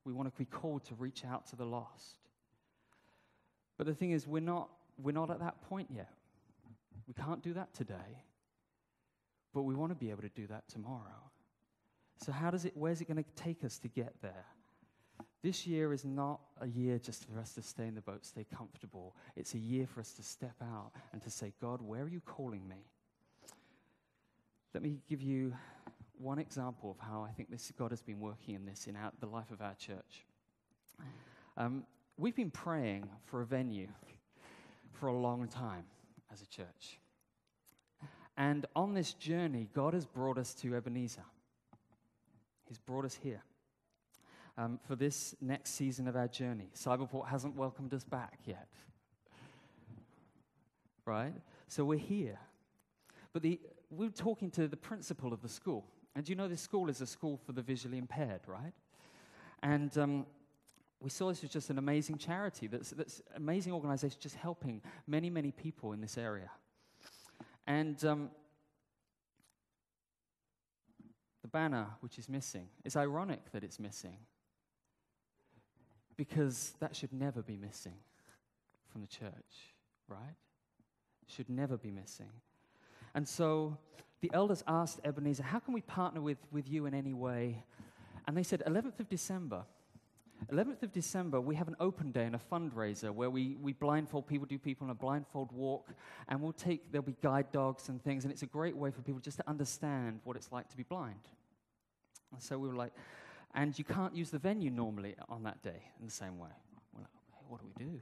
We 0.04 0.12
want 0.12 0.28
to 0.28 0.36
be 0.36 0.46
called 0.46 0.86
to 0.86 0.96
reach 0.96 1.24
out 1.24 1.46
to 1.52 1.56
the 1.56 1.65
lost. 1.65 2.17
But 3.78 3.86
the 3.86 3.93
thing 3.93 4.10
is, 4.10 4.26
we're 4.26 4.39
not, 4.39 4.69
we're 4.98 5.12
not 5.12 5.30
at 5.30 5.39
that 5.41 5.62
point 5.69 5.89
yet. 5.91 6.10
We 7.08 7.13
can't 7.13 7.43
do 7.43 7.54
that 7.54 7.76
today, 7.76 8.24
but 9.54 9.62
we 9.62 9.76
want 9.76 9.91
to 9.91 9.96
be 9.96 10.10
able 10.10 10.24
to 10.24 10.30
do 10.30 10.48
that 10.48 10.67
tomorrow. 10.67 11.30
So, 12.17 12.32
how 12.32 12.52
does 12.52 12.65
it, 12.65 12.73
where's 12.76 13.02
it 13.02 13.06
going 13.06 13.23
to 13.23 13.43
take 13.43 13.63
us 13.63 13.80
to 13.80 13.88
get 13.88 14.13
there? 14.21 14.45
This 15.43 15.67
year 15.67 15.91
is 15.91 16.06
not 16.06 16.39
a 16.62 16.67
year 16.67 16.97
just 16.97 17.26
for 17.26 17.38
us 17.38 17.54
to 17.56 17.62
stay 17.62 17.86
in 17.86 17.95
the 17.95 18.02
boat, 18.02 18.26
stay 18.26 18.45
comfortable. 18.56 19.13
It's 19.36 19.54
a 19.56 19.60
year 19.60 19.86
for 19.86 19.99
us 19.99 20.13
to 20.13 20.23
step 20.23 20.56
out 20.62 20.91
and 21.12 21.21
to 21.21 21.30
say, 21.30 21.52
God, 21.60 21.82
where 21.82 22.04
are 22.04 22.08
you 22.08 22.21
calling 22.21 22.65
me? 22.67 22.86
Let 24.73 24.84
me 24.84 24.99
give 25.10 25.21
you 25.21 25.54
one 26.17 26.39
example 26.39 26.91
of 26.91 27.06
how 27.06 27.21
I 27.21 27.32
think 27.32 27.52
this 27.52 27.71
God 27.78 27.91
has 27.91 28.02
been 28.02 28.21
working 28.21 28.56
in 28.56 28.65
this 28.65 28.88
in 28.88 28.95
our, 28.95 29.12
the 29.19 29.26
life 29.26 29.52
of 29.52 29.62
our 29.62 29.76
church. 29.76 30.26
Um, 31.58 31.84
we've 32.17 32.36
been 32.36 32.52
praying 32.52 33.10
for 33.26 33.41
a 33.41 33.45
venue 33.45 33.88
for 34.93 35.08
a 35.08 35.13
long 35.13 35.47
time 35.49 35.84
as 36.32 36.41
a 36.41 36.47
church. 36.47 36.99
And 38.38 38.65
on 38.76 38.93
this 38.93 39.13
journey, 39.13 39.69
God 39.73 39.93
has 39.93 40.06
brought 40.06 40.38
us 40.38 40.54
to 40.56 40.76
Ebenezer. 40.76 41.26
He's 42.67 42.78
brought 42.78 43.06
us 43.06 43.17
here 43.21 43.43
um, 44.58 44.80
for 44.88 44.95
this 44.95 45.36
next 45.41 45.71
season 45.71 46.08
of 46.08 46.15
our 46.15 46.28
journey. 46.28 46.69
Cyberport 46.76 47.28
hasn't 47.28 47.56
welcomed 47.56 47.93
us 47.93 48.04
back 48.04 48.39
yet. 48.45 48.67
Right? 51.06 51.34
So 51.67 51.86
we're 51.86 51.99
here. 51.99 52.39
But 53.34 53.41
the, 53.41 53.60
we're 53.89 54.10
talking 54.10 54.52
to 54.52 54.67
the 54.67 54.78
principal 54.78 55.34
of 55.34 55.41
the 55.41 55.49
school. 55.49 55.86
And 56.15 56.28
you 56.30 56.36
know 56.36 56.47
this 56.47 56.62
school 56.62 56.89
is 56.89 57.02
a 57.02 57.08
school 57.08 57.39
for 57.45 57.52
the 57.52 57.62
visually 57.62 57.97
impaired, 57.97 58.41
right? 58.47 58.73
And 59.63 59.97
um, 59.97 60.26
we 60.99 61.10
saw 61.10 61.30
this 61.30 61.41
was 61.41 61.52
just 61.52 61.69
an 61.69 61.78
amazing 61.78 62.17
charity, 62.17 62.67
that's, 62.67 62.91
that's 62.91 63.21
amazing 63.36 63.73
organization 63.73 64.17
just 64.21 64.36
helping 64.36 64.82
many, 65.08 65.30
many 65.30 65.52
people 65.52 65.93
in 65.93 66.02
this 66.02 66.17
area. 66.17 66.49
And 67.65 68.04
um, 68.06 68.30
the 71.41 71.43
banner, 71.54 71.88
which 72.02 72.20
is 72.20 72.28
missing, 72.28 72.68
it's 72.84 72.98
ironic 72.98 73.52
that 73.54 73.63
it's 73.63 73.80
missing 73.80 74.18
because 76.18 76.74
that 76.80 76.96
should 76.96 77.13
never 77.13 77.42
be 77.42 77.56
missing 77.56 77.96
from 78.92 79.02
the 79.02 79.08
church, 79.08 79.74
right? 80.08 80.36
Should 81.28 81.50
never 81.50 81.78
be 81.78 81.92
missing. 81.92 82.30
And 83.16 83.28
so 83.28 83.78
the 84.22 84.32
elders 84.34 84.63
asked 84.68 85.00
Ebenezer, 85.04 85.44
How 85.44 85.60
can 85.60 85.74
we 85.74 85.82
partner 85.82 86.22
with, 86.22 86.38
with 86.52 86.70
you 86.70 86.86
in 86.86 86.94
any 86.94 87.13
way? 87.13 87.63
And 88.28 88.36
they 88.38 88.44
said, 88.44 88.63
11th 88.66 89.00
of 89.00 89.10
December, 89.10 89.63
11th 90.52 90.84
of 90.84 90.92
December, 90.92 91.39
we 91.39 91.56
have 91.56 91.68
an 91.68 91.76
open 91.80 92.12
day 92.12 92.26
and 92.26 92.36
a 92.36 92.39
fundraiser 92.52 93.12
where 93.12 93.30
we, 93.30 93.56
we 93.62 93.74
blindfold 93.74 94.28
people, 94.28 94.46
do 94.46 94.58
people 94.58 94.86
on 94.86 94.92
a 94.92 94.96
blindfold 94.96 95.52
walk, 95.52 95.94
and 96.28 96.42
we'll 96.42 96.54
take, 96.54 96.92
there'll 96.92 97.06
be 97.06 97.16
guide 97.22 97.52
dogs 97.52 97.89
and 97.89 98.04
things, 98.04 98.26
and 98.26 98.32
it's 98.32 98.44
a 98.44 98.48
great 98.48 98.76
way 98.76 98.92
for 98.92 99.02
people 99.02 99.22
just 99.22 99.38
to 99.38 99.50
understand 99.50 100.20
what 100.24 100.36
it's 100.36 100.52
like 100.52 100.70
to 100.70 100.78
be 100.78 100.84
blind. 100.84 101.20
And 102.34 102.41
so 102.41 102.58
we 102.58 102.67
were 102.67 102.76
like, 102.76 102.93
and 103.56 103.78
you 103.78 103.86
can't 103.86 104.15
use 104.15 104.32
the 104.32 104.39
venue 104.39 104.72
normally 104.72 105.15
on 105.30 105.43
that 105.43 105.62
day 105.62 105.84
in 106.00 106.06
the 106.06 106.12
same 106.12 106.38
way. 106.39 106.50
We're 106.93 107.02
like, 107.02 107.10
what 107.48 107.62
do 107.62 107.67
we 107.67 107.86
do? 107.86 108.02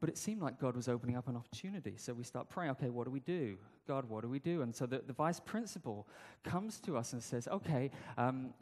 But 0.00 0.08
it 0.08 0.18
seemed 0.18 0.42
like 0.42 0.60
God 0.60 0.76
was 0.76 0.88
opening 0.88 1.16
up 1.16 1.28
an 1.28 1.36
opportunity. 1.36 1.94
So 1.96 2.12
we 2.12 2.24
start 2.24 2.48
praying, 2.50 2.72
okay, 2.72 2.90
what 2.90 3.04
do 3.04 3.10
we 3.10 3.20
do? 3.20 3.56
God, 3.86 4.08
what 4.08 4.22
do 4.22 4.28
we 4.28 4.38
do? 4.38 4.62
And 4.62 4.74
so 4.74 4.86
the, 4.86 5.02
the 5.06 5.12
vice 5.12 5.40
principal 5.40 6.06
comes 6.42 6.78
to 6.80 6.96
us 6.96 7.12
and 7.12 7.22
says, 7.22 7.48
okay, 7.48 7.90
um, 8.18 8.52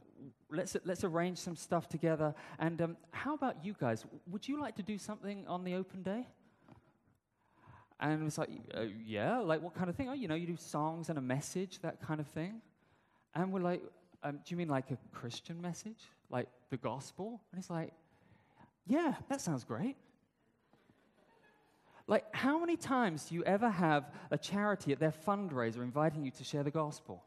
let's, 0.51 0.77
let's 0.85 1.05
arrange 1.05 1.39
some 1.39 1.57
stuff 1.57 1.89
together. 1.89 2.35
And 2.59 2.81
um, 2.83 2.97
how 3.11 3.35
about 3.35 3.65
you 3.65 3.75
guys? 3.79 4.05
Would 4.31 4.47
you 4.49 4.61
like 4.61 4.77
to 4.77 4.83
do 4.83 4.99
something 4.99 5.45
on 5.49 5.65
the 5.65 5.75
open 5.75 6.03
day? 6.03 6.27
And 7.99 8.21
it 8.21 8.25
was 8.25 8.39
like, 8.39 8.51
uh, 8.77 8.83
yeah, 9.05 9.39
like 9.39 9.63
what 9.63 9.75
kind 9.75 9.89
of 9.89 9.97
thing? 9.97 10.09
Oh, 10.09 10.13
you 10.13 10.27
know, 10.27 10.35
you 10.35 10.47
do 10.47 10.57
songs 10.57 11.09
and 11.09 11.19
a 11.19 11.23
message, 11.23 11.81
that 11.81 12.01
kind 12.01 12.21
of 12.21 12.27
thing. 12.27 12.61
And 13.35 13.53
we're 13.53 13.61
like, 13.61 13.83
um, 14.23 14.37
do 14.37 14.43
you 14.49 14.57
mean 14.57 14.69
like 14.69 14.91
a 14.91 14.99
Christian 15.13 15.61
message? 15.61 15.99
Like 16.31 16.49
the 16.71 16.77
gospel? 16.77 17.41
And 17.51 17.61
he's 17.61 17.71
like, 17.71 17.93
yeah, 18.87 19.15
that 19.29 19.41
sounds 19.41 19.65
great. 19.65 19.97
Like, 22.07 22.25
how 22.35 22.59
many 22.59 22.77
times 22.77 23.27
do 23.27 23.35
you 23.35 23.45
ever 23.45 23.71
have 23.71 24.11
a 24.31 24.37
charity 24.37 24.93
at 24.93 24.99
their 24.99 25.13
fundraiser 25.13 25.79
inviting 25.79 26.25
you 26.25 26.31
to 26.33 26.45
share 26.45 26.63
the 26.63 26.71
gospel? 26.71 27.23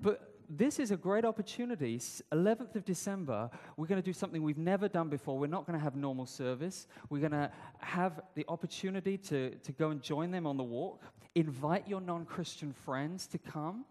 But 0.00 0.34
this 0.48 0.78
is 0.78 0.90
a 0.90 0.96
great 0.96 1.24
opportunity. 1.24 1.98
11th 1.98 2.76
of 2.76 2.84
December, 2.84 3.50
we're 3.76 3.86
going 3.86 4.00
to 4.00 4.04
do 4.04 4.12
something 4.12 4.42
we've 4.42 4.56
never 4.56 4.88
done 4.88 5.08
before. 5.08 5.38
We're 5.38 5.46
not 5.46 5.66
going 5.66 5.78
to 5.78 5.82
have 5.82 5.96
normal 5.96 6.26
service. 6.26 6.86
We're 7.10 7.18
going 7.18 7.32
to 7.32 7.50
have 7.80 8.20
the 8.34 8.44
opportunity 8.48 9.18
to, 9.18 9.50
to 9.56 9.72
go 9.72 9.90
and 9.90 10.00
join 10.00 10.30
them 10.30 10.46
on 10.46 10.56
the 10.56 10.64
walk. 10.64 11.02
Invite 11.38 11.86
your 11.86 12.00
non 12.00 12.24
Christian 12.24 12.72
friends 12.72 13.28
to 13.28 13.38
come. 13.38 13.84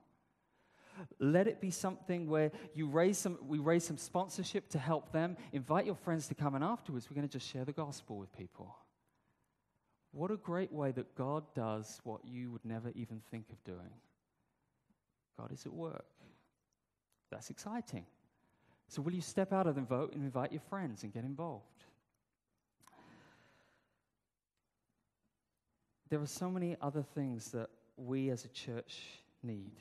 Let 1.18 1.48
it 1.48 1.62
be 1.62 1.72
something 1.72 2.28
where 2.28 2.52
you 2.74 2.88
raise 2.88 3.18
some, 3.18 3.38
we 3.48 3.58
raise 3.58 3.86
some 3.86 3.98
sponsorship 3.98 4.68
to 4.72 4.78
help 4.78 5.14
them. 5.14 5.38
Invite 5.54 5.86
your 5.86 5.96
friends 5.96 6.28
to 6.28 6.36
come, 6.36 6.56
and 6.56 6.64
afterwards, 6.64 7.10
we're 7.10 7.16
going 7.16 7.28
to 7.28 7.32
just 7.32 7.50
share 7.50 7.64
the 7.64 7.72
gospel 7.72 8.18
with 8.18 8.36
people. 8.36 8.76
What 10.12 10.30
a 10.30 10.36
great 10.36 10.74
way 10.74 10.92
that 10.92 11.16
God 11.16 11.46
does 11.56 12.02
what 12.04 12.26
you 12.26 12.52
would 12.52 12.66
never 12.66 12.90
even 12.96 13.22
think 13.32 13.46
of 13.50 13.64
doing. 13.64 13.94
God 15.40 15.54
is 15.54 15.66
at 15.66 15.72
work. 15.72 16.04
That's 17.32 17.50
exciting. 17.50 18.06
So, 18.90 19.02
will 19.02 19.14
you 19.14 19.22
step 19.22 19.54
out 19.54 19.68
of 19.68 19.76
the 19.76 19.82
vote 19.82 20.12
and 20.14 20.22
invite 20.22 20.52
your 20.52 20.64
friends 20.70 21.04
and 21.04 21.14
get 21.14 21.24
involved? 21.24 21.86
There 26.10 26.22
are 26.22 26.28
so 26.28 26.50
many 26.50 26.78
other 26.82 27.04
things 27.04 27.52
that 27.52 27.70
we 27.98 28.30
as 28.30 28.46
a 28.46 28.50
church 28.50 29.02
need. 29.44 29.74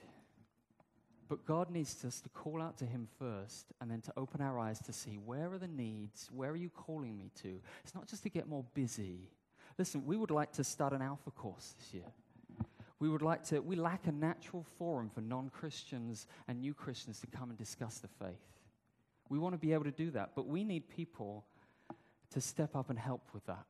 But 1.28 1.44
God 1.44 1.70
needs 1.70 2.04
us 2.04 2.20
to 2.20 2.28
call 2.28 2.62
out 2.62 2.78
to 2.78 2.84
Him 2.84 3.08
first 3.18 3.72
and 3.80 3.90
then 3.90 4.00
to 4.02 4.12
open 4.16 4.40
our 4.40 4.58
eyes 4.58 4.78
to 4.80 4.92
see 4.92 5.18
where 5.18 5.52
are 5.52 5.58
the 5.58 5.66
needs? 5.66 6.30
Where 6.32 6.50
are 6.50 6.56
you 6.56 6.70
calling 6.70 7.18
me 7.18 7.30
to? 7.42 7.60
It's 7.84 7.94
not 7.94 8.06
just 8.06 8.22
to 8.22 8.28
get 8.28 8.48
more 8.48 8.64
busy. 8.74 9.30
Listen, 9.78 10.06
we 10.06 10.16
would 10.16 10.30
like 10.30 10.52
to 10.52 10.64
start 10.64 10.92
an 10.92 11.02
Alpha 11.02 11.30
course 11.30 11.74
this 11.78 11.94
year. 11.94 12.12
We 12.98 13.08
would 13.08 13.22
like 13.22 13.44
to, 13.46 13.60
we 13.60 13.76
lack 13.76 14.06
a 14.06 14.12
natural 14.12 14.64
forum 14.78 15.10
for 15.12 15.20
non 15.20 15.50
Christians 15.50 16.26
and 16.48 16.60
new 16.60 16.72
Christians 16.72 17.20
to 17.20 17.26
come 17.26 17.50
and 17.50 17.58
discuss 17.58 17.98
the 17.98 18.08
faith. 18.08 18.40
We 19.28 19.38
want 19.38 19.54
to 19.54 19.58
be 19.58 19.72
able 19.72 19.84
to 19.84 19.90
do 19.90 20.12
that, 20.12 20.30
but 20.34 20.46
we 20.46 20.64
need 20.64 20.88
people 20.88 21.44
to 22.30 22.40
step 22.40 22.74
up 22.74 22.88
and 22.88 22.98
help 22.98 23.28
with 23.34 23.44
that. 23.46 23.64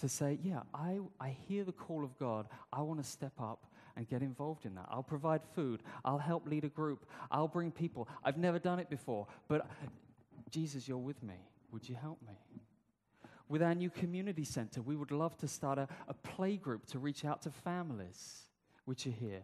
To 0.00 0.08
say, 0.08 0.38
yeah, 0.42 0.60
I, 0.74 0.98
I 1.18 1.36
hear 1.48 1.64
the 1.64 1.72
call 1.72 2.04
of 2.04 2.18
God. 2.18 2.48
I 2.72 2.82
want 2.82 3.02
to 3.02 3.08
step 3.08 3.32
up 3.40 3.64
and 3.96 4.06
get 4.06 4.20
involved 4.20 4.66
in 4.66 4.74
that. 4.74 4.86
I'll 4.90 5.02
provide 5.02 5.40
food. 5.54 5.82
I'll 6.04 6.18
help 6.18 6.46
lead 6.46 6.64
a 6.64 6.68
group. 6.68 7.06
I'll 7.30 7.48
bring 7.48 7.70
people. 7.70 8.08
I've 8.22 8.36
never 8.36 8.58
done 8.58 8.78
it 8.78 8.90
before, 8.90 9.26
but 9.48 9.66
Jesus, 10.50 10.86
you're 10.86 10.98
with 10.98 11.22
me. 11.22 11.36
Would 11.72 11.88
you 11.88 11.94
help 11.94 12.18
me? 12.26 12.34
With 13.48 13.62
our 13.62 13.74
new 13.74 13.90
community 13.90 14.44
center, 14.44 14.82
we 14.82 14.96
would 14.96 15.10
love 15.12 15.36
to 15.38 15.48
start 15.48 15.78
a, 15.78 15.88
a 16.08 16.14
play 16.14 16.56
group 16.56 16.86
to 16.88 16.98
reach 16.98 17.24
out 17.24 17.42
to 17.42 17.50
families 17.50 18.42
which 18.84 19.06
are 19.06 19.10
here 19.10 19.42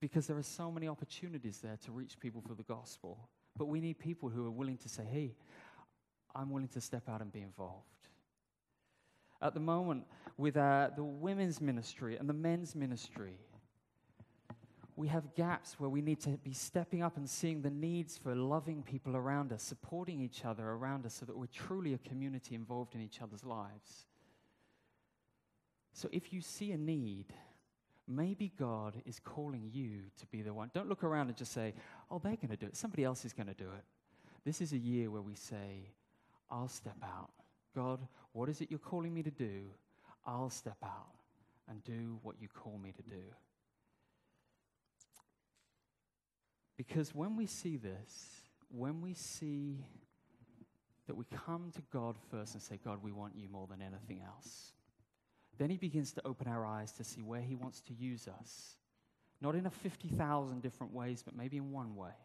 because 0.00 0.26
there 0.26 0.36
are 0.36 0.42
so 0.42 0.70
many 0.70 0.86
opportunities 0.86 1.58
there 1.58 1.78
to 1.84 1.92
reach 1.92 2.20
people 2.20 2.42
for 2.46 2.54
the 2.54 2.62
gospel. 2.62 3.28
But 3.56 3.66
we 3.66 3.80
need 3.80 3.98
people 3.98 4.28
who 4.28 4.46
are 4.46 4.50
willing 4.50 4.76
to 4.78 4.88
say, 4.88 5.04
hey, 5.04 5.34
I'm 6.34 6.50
willing 6.50 6.68
to 6.68 6.80
step 6.80 7.08
out 7.08 7.22
and 7.22 7.32
be 7.32 7.40
involved. 7.40 7.95
At 9.42 9.54
the 9.54 9.60
moment, 9.60 10.04
with 10.36 10.56
uh, 10.56 10.90
the 10.96 11.04
women's 11.04 11.60
ministry 11.60 12.16
and 12.16 12.28
the 12.28 12.34
men's 12.34 12.74
ministry, 12.74 13.38
we 14.96 15.08
have 15.08 15.34
gaps 15.34 15.78
where 15.78 15.90
we 15.90 16.00
need 16.00 16.20
to 16.20 16.30
be 16.30 16.54
stepping 16.54 17.02
up 17.02 17.18
and 17.18 17.28
seeing 17.28 17.60
the 17.60 17.70
needs 17.70 18.16
for 18.16 18.34
loving 18.34 18.82
people 18.82 19.14
around 19.14 19.52
us, 19.52 19.62
supporting 19.62 20.20
each 20.20 20.46
other 20.46 20.66
around 20.70 21.04
us, 21.04 21.14
so 21.14 21.26
that 21.26 21.36
we're 21.36 21.46
truly 21.46 21.92
a 21.92 21.98
community 21.98 22.54
involved 22.54 22.94
in 22.94 23.02
each 23.02 23.20
other's 23.20 23.44
lives. 23.44 24.06
So 25.92 26.08
if 26.12 26.32
you 26.32 26.40
see 26.40 26.72
a 26.72 26.78
need, 26.78 27.26
maybe 28.08 28.52
God 28.58 28.94
is 29.04 29.20
calling 29.20 29.68
you 29.70 30.00
to 30.18 30.26
be 30.26 30.40
the 30.40 30.54
one. 30.54 30.70
Don't 30.72 30.88
look 30.88 31.04
around 31.04 31.28
and 31.28 31.36
just 31.36 31.52
say, 31.52 31.74
oh, 32.10 32.18
they're 32.18 32.36
going 32.36 32.48
to 32.48 32.56
do 32.56 32.66
it. 32.66 32.76
Somebody 32.76 33.04
else 33.04 33.24
is 33.26 33.34
going 33.34 33.48
to 33.48 33.54
do 33.54 33.64
it. 33.64 33.84
This 34.44 34.60
is 34.60 34.72
a 34.72 34.78
year 34.78 35.10
where 35.10 35.22
we 35.22 35.34
say, 35.34 35.90
I'll 36.50 36.68
step 36.68 36.96
out. 37.02 37.30
God, 37.76 38.00
what 38.32 38.48
is 38.48 38.62
it 38.62 38.70
you're 38.70 38.78
calling 38.78 39.12
me 39.12 39.22
to 39.22 39.30
do? 39.30 39.66
I'll 40.26 40.50
step 40.50 40.78
out 40.82 41.12
and 41.68 41.84
do 41.84 42.18
what 42.22 42.36
you 42.40 42.48
call 42.48 42.78
me 42.82 42.92
to 42.92 43.02
do. 43.02 43.22
Because 46.76 47.14
when 47.14 47.36
we 47.36 47.46
see 47.46 47.76
this, 47.76 48.30
when 48.70 49.00
we 49.02 49.14
see 49.14 49.84
that 51.06 51.14
we 51.14 51.24
come 51.46 51.70
to 51.74 51.82
God 51.92 52.16
first 52.30 52.54
and 52.54 52.62
say, 52.62 52.80
God, 52.82 53.02
we 53.02 53.12
want 53.12 53.34
you 53.36 53.48
more 53.48 53.66
than 53.66 53.80
anything 53.82 54.22
else, 54.26 54.72
then 55.58 55.70
He 55.70 55.76
begins 55.76 56.12
to 56.12 56.26
open 56.26 56.48
our 56.48 56.64
eyes 56.66 56.92
to 56.92 57.04
see 57.04 57.22
where 57.22 57.40
He 57.40 57.54
wants 57.54 57.80
to 57.82 57.94
use 57.94 58.26
us. 58.28 58.76
Not 59.40 59.54
in 59.54 59.66
a 59.66 59.70
50,000 59.70 60.62
different 60.62 60.92
ways, 60.94 61.22
but 61.22 61.36
maybe 61.36 61.58
in 61.58 61.70
one 61.72 61.94
way. 61.94 62.16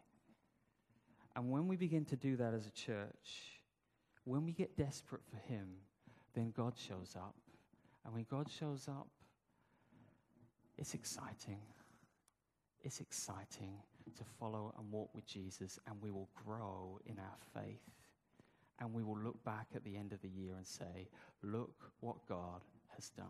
And 1.36 1.50
when 1.50 1.68
we 1.68 1.76
begin 1.76 2.04
to 2.06 2.16
do 2.16 2.36
that 2.36 2.54
as 2.54 2.66
a 2.66 2.70
church, 2.70 3.61
when 4.24 4.44
we 4.44 4.52
get 4.52 4.76
desperate 4.76 5.22
for 5.30 5.36
Him, 5.52 5.68
then 6.34 6.52
God 6.56 6.74
shows 6.76 7.14
up. 7.16 7.34
And 8.04 8.14
when 8.14 8.26
God 8.30 8.50
shows 8.50 8.88
up, 8.88 9.08
it's 10.78 10.94
exciting. 10.94 11.60
It's 12.82 13.00
exciting 13.00 13.74
to 14.16 14.24
follow 14.38 14.74
and 14.78 14.90
walk 14.90 15.10
with 15.14 15.26
Jesus, 15.26 15.78
and 15.86 15.96
we 16.02 16.10
will 16.10 16.28
grow 16.44 16.98
in 17.06 17.18
our 17.18 17.62
faith. 17.62 17.82
And 18.80 18.92
we 18.92 19.04
will 19.04 19.18
look 19.18 19.42
back 19.44 19.68
at 19.76 19.84
the 19.84 19.96
end 19.96 20.12
of 20.12 20.20
the 20.22 20.28
year 20.28 20.54
and 20.56 20.66
say, 20.66 21.08
Look 21.42 21.92
what 22.00 22.16
God 22.28 22.62
has 22.96 23.10
done, 23.10 23.26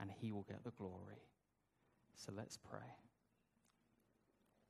and 0.00 0.10
He 0.10 0.32
will 0.32 0.46
get 0.48 0.64
the 0.64 0.70
glory. 0.70 1.22
So 2.16 2.32
let's 2.34 2.56
pray. 2.56 3.07